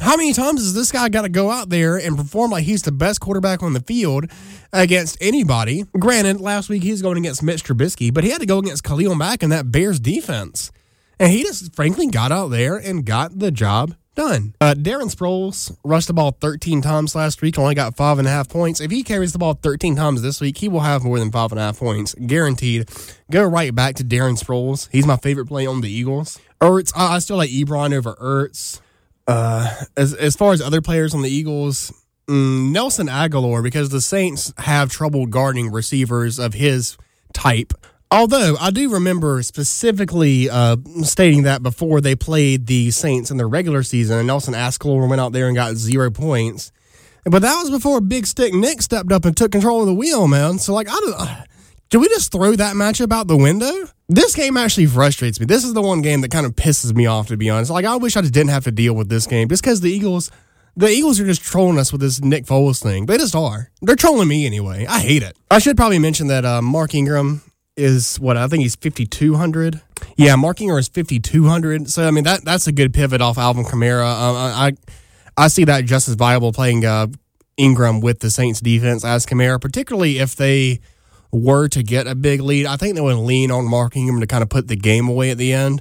How 0.00 0.16
many 0.16 0.32
times 0.32 0.60
has 0.60 0.74
this 0.74 0.92
guy 0.92 1.08
got 1.08 1.22
to 1.22 1.28
go 1.28 1.50
out 1.50 1.70
there 1.70 1.96
and 1.96 2.16
perform 2.16 2.52
like 2.52 2.64
he's 2.64 2.82
the 2.82 2.92
best 2.92 3.20
quarterback 3.20 3.64
on 3.64 3.72
the 3.72 3.80
field 3.80 4.26
against 4.72 5.18
anybody? 5.20 5.86
Granted, 5.98 6.40
last 6.40 6.68
week 6.68 6.84
he 6.84 6.92
was 6.92 7.02
going 7.02 7.18
against 7.18 7.42
Mitch 7.42 7.64
Trubisky, 7.64 8.14
but 8.14 8.22
he 8.22 8.30
had 8.30 8.40
to 8.40 8.46
go 8.46 8.58
against 8.58 8.84
Khalil 8.84 9.16
Mack 9.16 9.42
and 9.42 9.50
that 9.50 9.72
Bears 9.72 9.98
defense. 9.98 10.70
And 11.18 11.32
he 11.32 11.42
just 11.42 11.74
frankly 11.74 12.06
got 12.06 12.32
out 12.32 12.48
there 12.48 12.76
and 12.76 13.04
got 13.04 13.38
the 13.38 13.50
job 13.50 13.94
done. 14.18 14.54
Uh, 14.60 14.74
Darren 14.76 15.14
Sproles 15.14 15.76
rushed 15.84 16.08
the 16.08 16.12
ball 16.12 16.36
13 16.40 16.82
times 16.82 17.14
last 17.14 17.40
week, 17.40 17.58
only 17.58 17.74
got 17.74 17.96
five 17.96 18.18
and 18.18 18.26
a 18.26 18.30
half 18.30 18.48
points. 18.48 18.80
If 18.80 18.90
he 18.90 19.02
carries 19.02 19.32
the 19.32 19.38
ball 19.38 19.54
13 19.54 19.96
times 19.96 20.22
this 20.22 20.40
week, 20.40 20.58
he 20.58 20.68
will 20.68 20.80
have 20.80 21.04
more 21.04 21.18
than 21.18 21.30
five 21.30 21.52
and 21.52 21.60
a 21.60 21.62
half 21.62 21.78
points, 21.78 22.14
guaranteed. 22.14 22.90
Go 23.30 23.44
right 23.44 23.74
back 23.74 23.94
to 23.96 24.04
Darren 24.04 24.38
Sproles. 24.38 24.88
He's 24.90 25.06
my 25.06 25.16
favorite 25.16 25.46
play 25.46 25.66
on 25.66 25.80
the 25.80 25.90
Eagles. 25.90 26.38
Ertz, 26.60 26.92
I, 26.96 27.14
I 27.14 27.18
still 27.20 27.36
like 27.36 27.50
Ebron 27.50 27.94
over 27.94 28.14
Ertz. 28.14 28.80
Uh, 29.28 29.84
as 29.96 30.14
as 30.14 30.34
far 30.34 30.52
as 30.52 30.60
other 30.62 30.80
players 30.80 31.14
on 31.14 31.22
the 31.22 31.28
Eagles, 31.28 31.92
mm, 32.26 32.72
Nelson 32.72 33.08
Agholor, 33.08 33.62
because 33.62 33.90
the 33.90 34.00
Saints 34.00 34.52
have 34.58 34.90
trouble 34.90 35.26
guarding 35.26 35.70
receivers 35.70 36.38
of 36.38 36.54
his 36.54 36.96
type. 37.34 37.74
Although 38.10 38.56
I 38.58 38.70
do 38.70 38.90
remember 38.90 39.42
specifically 39.42 40.48
uh, 40.48 40.76
stating 41.02 41.42
that 41.42 41.62
before 41.62 42.00
they 42.00 42.14
played 42.16 42.66
the 42.66 42.90
Saints 42.90 43.30
in 43.30 43.36
the 43.36 43.44
regular 43.46 43.82
season, 43.82 44.18
and 44.18 44.26
Nelson 44.26 44.54
Agholor 44.54 45.08
went 45.08 45.20
out 45.20 45.32
there 45.32 45.46
and 45.46 45.54
got 45.54 45.74
zero 45.74 46.10
points. 46.10 46.72
But 47.24 47.42
that 47.42 47.60
was 47.60 47.70
before 47.70 48.00
Big 48.00 48.26
Stick 48.26 48.54
Nick 48.54 48.80
stepped 48.80 49.12
up 49.12 49.26
and 49.26 49.36
took 49.36 49.52
control 49.52 49.80
of 49.80 49.86
the 49.86 49.94
wheel, 49.94 50.26
man. 50.26 50.58
So 50.58 50.72
like, 50.72 50.88
I 50.88 50.92
don't. 50.92 51.48
Do 51.90 52.00
we 52.00 52.08
just 52.08 52.32
throw 52.32 52.54
that 52.54 52.76
matchup 52.76 53.12
out 53.12 53.28
the 53.28 53.36
window? 53.36 53.72
This 54.08 54.34
game 54.34 54.56
actually 54.56 54.86
frustrates 54.86 55.38
me. 55.40 55.46
This 55.46 55.64
is 55.64 55.74
the 55.74 55.82
one 55.82 56.02
game 56.02 56.22
that 56.22 56.30
kind 56.30 56.46
of 56.46 56.52
pisses 56.52 56.94
me 56.94 57.06
off, 57.06 57.28
to 57.28 57.36
be 57.36 57.50
honest. 57.50 57.70
Like, 57.70 57.84
I 57.84 57.96
wish 57.96 58.16
I 58.16 58.20
just 58.22 58.34
didn't 58.34 58.50
have 58.50 58.64
to 58.64 58.70
deal 58.70 58.94
with 58.94 59.08
this 59.08 59.26
game 59.26 59.48
just 59.48 59.62
because 59.62 59.80
the 59.80 59.90
Eagles, 59.90 60.30
the 60.76 60.88
Eagles 60.88 61.18
are 61.18 61.24
just 61.26 61.42
trolling 61.42 61.78
us 61.78 61.90
with 61.92 62.00
this 62.00 62.22
Nick 62.22 62.44
Foles 62.44 62.82
thing. 62.82 63.06
They 63.06 63.16
just 63.16 63.34
are. 63.34 63.70
They're 63.80 63.96
trolling 63.96 64.28
me 64.28 64.46
anyway. 64.46 64.86
I 64.86 65.00
hate 65.00 65.22
it. 65.22 65.36
I 65.50 65.58
should 65.58 65.76
probably 65.76 65.98
mention 65.98 66.26
that 66.28 66.44
uh, 66.44 66.60
Mark 66.60 66.94
Ingram 66.94 67.42
is 67.78 68.18
what 68.18 68.36
I 68.36 68.48
think 68.48 68.62
he's 68.62 68.76
5200. 68.76 69.80
Yeah, 70.16 70.36
Mark 70.36 70.60
Ingram 70.60 70.78
is 70.78 70.88
5200. 70.88 71.88
So 71.88 72.06
I 72.06 72.10
mean 72.10 72.24
that 72.24 72.44
that's 72.44 72.66
a 72.66 72.72
good 72.72 72.92
pivot 72.92 73.20
off 73.20 73.38
Alvin 73.38 73.64
Kamara. 73.64 74.04
Uh, 74.04 74.34
I 74.34 74.72
I 75.36 75.48
see 75.48 75.64
that 75.64 75.84
just 75.84 76.08
as 76.08 76.14
viable 76.14 76.52
playing 76.52 76.84
uh, 76.84 77.06
Ingram 77.56 78.00
with 78.00 78.20
the 78.20 78.30
Saints 78.30 78.60
defense 78.60 79.04
as 79.04 79.24
Kamara, 79.24 79.60
particularly 79.60 80.18
if 80.18 80.34
they 80.36 80.80
were 81.30 81.68
to 81.68 81.82
get 81.82 82.06
a 82.06 82.14
big 82.14 82.40
lead. 82.40 82.66
I 82.66 82.76
think 82.76 82.96
they 82.96 83.00
would 83.00 83.16
lean 83.16 83.50
on 83.50 83.64
Mark 83.64 83.96
Ingram 83.96 84.20
to 84.20 84.26
kind 84.26 84.42
of 84.42 84.48
put 84.48 84.68
the 84.68 84.76
game 84.76 85.08
away 85.08 85.30
at 85.30 85.38
the 85.38 85.52
end. 85.52 85.80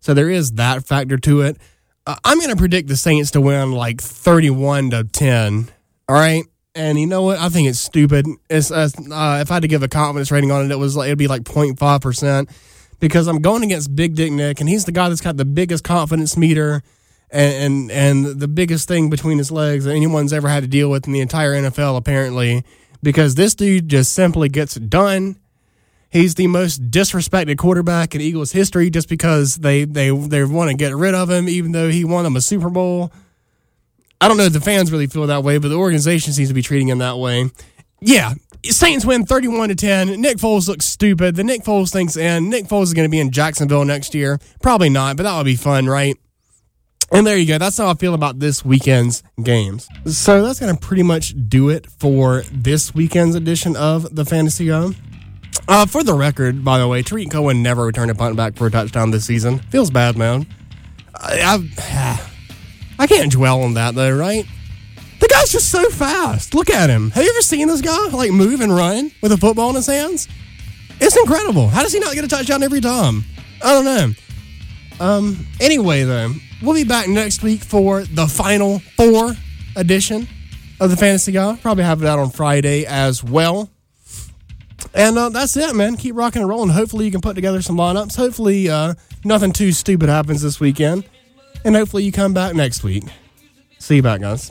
So 0.00 0.14
there 0.14 0.30
is 0.30 0.52
that 0.52 0.84
factor 0.86 1.16
to 1.18 1.42
it. 1.42 1.58
Uh, 2.06 2.16
I'm 2.24 2.38
going 2.38 2.50
to 2.50 2.56
predict 2.56 2.88
the 2.88 2.96
Saints 2.96 3.30
to 3.32 3.40
win 3.40 3.72
like 3.72 4.00
31 4.00 4.90
to 4.90 5.04
10. 5.04 5.68
All 6.08 6.16
right. 6.16 6.44
And 6.74 6.98
you 6.98 7.06
know 7.06 7.22
what? 7.22 7.38
I 7.38 7.50
think 7.50 7.68
it's 7.68 7.78
stupid. 7.78 8.26
It's 8.48 8.70
uh, 8.70 8.88
uh, 9.10 9.38
if 9.42 9.50
I 9.50 9.54
had 9.54 9.62
to 9.62 9.68
give 9.68 9.82
a 9.82 9.88
confidence 9.88 10.30
rating 10.30 10.50
on 10.50 10.64
it, 10.64 10.70
it 10.70 10.78
was 10.78 10.96
like 10.96 11.08
it'd 11.08 11.18
be 11.18 11.28
like 11.28 11.42
0.5 11.42 12.00
percent 12.00 12.50
because 12.98 13.26
I'm 13.26 13.42
going 13.42 13.62
against 13.62 13.94
Big 13.94 14.14
Dick 14.14 14.32
Nick, 14.32 14.60
and 14.60 14.68
he's 14.68 14.86
the 14.86 14.92
guy 14.92 15.08
that's 15.08 15.20
got 15.20 15.36
the 15.36 15.44
biggest 15.44 15.84
confidence 15.84 16.36
meter 16.36 16.82
and 17.30 17.90
and, 17.90 17.90
and 17.90 18.40
the 18.40 18.48
biggest 18.48 18.88
thing 18.88 19.10
between 19.10 19.38
his 19.38 19.50
legs 19.50 19.84
that 19.84 19.94
anyone's 19.94 20.32
ever 20.32 20.48
had 20.48 20.62
to 20.62 20.68
deal 20.68 20.88
with 20.88 21.06
in 21.06 21.12
the 21.12 21.20
entire 21.20 21.52
NFL, 21.52 21.96
apparently. 21.96 22.64
Because 23.02 23.34
this 23.34 23.54
dude 23.54 23.88
just 23.88 24.12
simply 24.12 24.48
gets 24.48 24.76
done. 24.76 25.36
He's 26.08 26.36
the 26.36 26.46
most 26.46 26.90
disrespected 26.90 27.58
quarterback 27.58 28.14
in 28.14 28.20
Eagles 28.20 28.52
history 28.52 28.88
just 28.90 29.08
because 29.08 29.56
they 29.56 29.84
they 29.84 30.10
they 30.10 30.44
want 30.44 30.70
to 30.70 30.76
get 30.76 30.94
rid 30.94 31.14
of 31.14 31.28
him, 31.28 31.48
even 31.48 31.72
though 31.72 31.90
he 31.90 32.04
won 32.04 32.24
them 32.24 32.36
a 32.36 32.40
Super 32.40 32.70
Bowl. 32.70 33.12
I 34.22 34.28
don't 34.28 34.36
know 34.36 34.44
if 34.44 34.52
the 34.52 34.60
fans 34.60 34.92
really 34.92 35.08
feel 35.08 35.26
that 35.26 35.42
way, 35.42 35.58
but 35.58 35.66
the 35.66 35.74
organization 35.74 36.32
seems 36.32 36.48
to 36.48 36.54
be 36.54 36.62
treating 36.62 36.86
him 36.86 36.98
that 36.98 37.18
way. 37.18 37.50
Yeah, 38.00 38.34
Saints 38.64 39.04
win 39.04 39.26
31 39.26 39.70
to 39.70 39.74
10. 39.74 40.20
Nick 40.20 40.36
Foles 40.36 40.68
looks 40.68 40.84
stupid. 40.86 41.34
The 41.34 41.42
Nick 41.42 41.62
Foles 41.62 41.90
thinks, 41.90 42.16
and 42.16 42.48
Nick 42.48 42.66
Foles 42.66 42.84
is 42.84 42.94
going 42.94 43.08
to 43.08 43.10
be 43.10 43.18
in 43.18 43.32
Jacksonville 43.32 43.84
next 43.84 44.14
year. 44.14 44.38
Probably 44.62 44.90
not, 44.90 45.16
but 45.16 45.24
that 45.24 45.36
would 45.36 45.44
be 45.44 45.56
fun, 45.56 45.86
right? 45.86 46.16
And 47.10 47.26
there 47.26 47.36
you 47.36 47.46
go. 47.48 47.58
That's 47.58 47.76
how 47.76 47.88
I 47.88 47.94
feel 47.94 48.14
about 48.14 48.38
this 48.38 48.64
weekend's 48.64 49.24
games. 49.42 49.88
So 50.06 50.46
that's 50.46 50.60
going 50.60 50.72
to 50.72 50.80
pretty 50.80 51.02
much 51.02 51.34
do 51.48 51.68
it 51.68 51.90
for 51.90 52.44
this 52.52 52.94
weekend's 52.94 53.34
edition 53.34 53.74
of 53.74 54.14
the 54.14 54.24
Fantasy 54.24 54.68
Guy. 54.68 54.90
Uh, 55.66 55.84
for 55.84 56.04
the 56.04 56.14
record, 56.14 56.64
by 56.64 56.78
the 56.78 56.86
way, 56.86 57.02
Tarik 57.02 57.30
Cohen 57.30 57.60
never 57.60 57.84
returned 57.84 58.12
a 58.12 58.14
punt 58.14 58.36
back 58.36 58.54
for 58.54 58.68
a 58.68 58.70
touchdown 58.70 59.10
this 59.10 59.24
season. 59.24 59.58
Feels 59.58 59.90
bad, 59.90 60.16
man. 60.16 60.46
I, 61.14 61.66
I, 61.88 62.28
I 62.98 63.06
can't 63.06 63.32
dwell 63.32 63.62
on 63.62 63.74
that 63.74 63.94
though, 63.94 64.14
right? 64.16 64.46
The 65.20 65.28
guy's 65.28 65.52
just 65.52 65.70
so 65.70 65.88
fast. 65.90 66.54
Look 66.54 66.68
at 66.70 66.90
him. 66.90 67.10
Have 67.10 67.22
you 67.22 67.30
ever 67.30 67.42
seen 67.42 67.68
this 67.68 67.80
guy 67.80 68.08
like 68.08 68.32
move 68.32 68.60
and 68.60 68.74
run 68.74 69.12
with 69.22 69.30
a 69.32 69.36
football 69.36 69.70
in 69.70 69.76
his 69.76 69.86
hands? 69.86 70.28
It's 71.00 71.16
incredible. 71.16 71.68
How 71.68 71.82
does 71.82 71.92
he 71.92 72.00
not 72.00 72.14
get 72.14 72.24
a 72.24 72.28
touchdown 72.28 72.62
every 72.62 72.80
time? 72.80 73.24
I 73.62 73.72
don't 73.72 73.84
know. 73.84 74.12
Um. 75.04 75.46
Anyway, 75.60 76.02
though, 76.02 76.32
we'll 76.62 76.74
be 76.74 76.84
back 76.84 77.08
next 77.08 77.42
week 77.42 77.62
for 77.62 78.02
the 78.04 78.26
final 78.26 78.80
four 78.96 79.34
edition 79.76 80.28
of 80.80 80.90
the 80.90 80.96
Fantasy 80.96 81.32
Guy. 81.32 81.56
Probably 81.56 81.84
have 81.84 82.02
it 82.02 82.08
out 82.08 82.18
on 82.18 82.30
Friday 82.30 82.84
as 82.86 83.22
well. 83.22 83.70
And 84.94 85.16
uh, 85.16 85.28
that's 85.30 85.56
it, 85.56 85.74
man. 85.74 85.96
Keep 85.96 86.16
rocking 86.16 86.42
and 86.42 86.48
rolling. 86.48 86.70
Hopefully, 86.70 87.04
you 87.04 87.10
can 87.10 87.20
put 87.20 87.34
together 87.34 87.62
some 87.62 87.76
lineups. 87.76 88.16
Hopefully, 88.16 88.68
uh, 88.68 88.94
nothing 89.24 89.52
too 89.52 89.72
stupid 89.72 90.08
happens 90.08 90.42
this 90.42 90.60
weekend. 90.60 91.04
And 91.64 91.76
hopefully, 91.76 92.04
you 92.04 92.12
come 92.12 92.34
back 92.34 92.54
next 92.54 92.82
week. 92.82 93.04
See 93.78 93.96
you 93.96 94.02
back, 94.02 94.20
guys. 94.20 94.50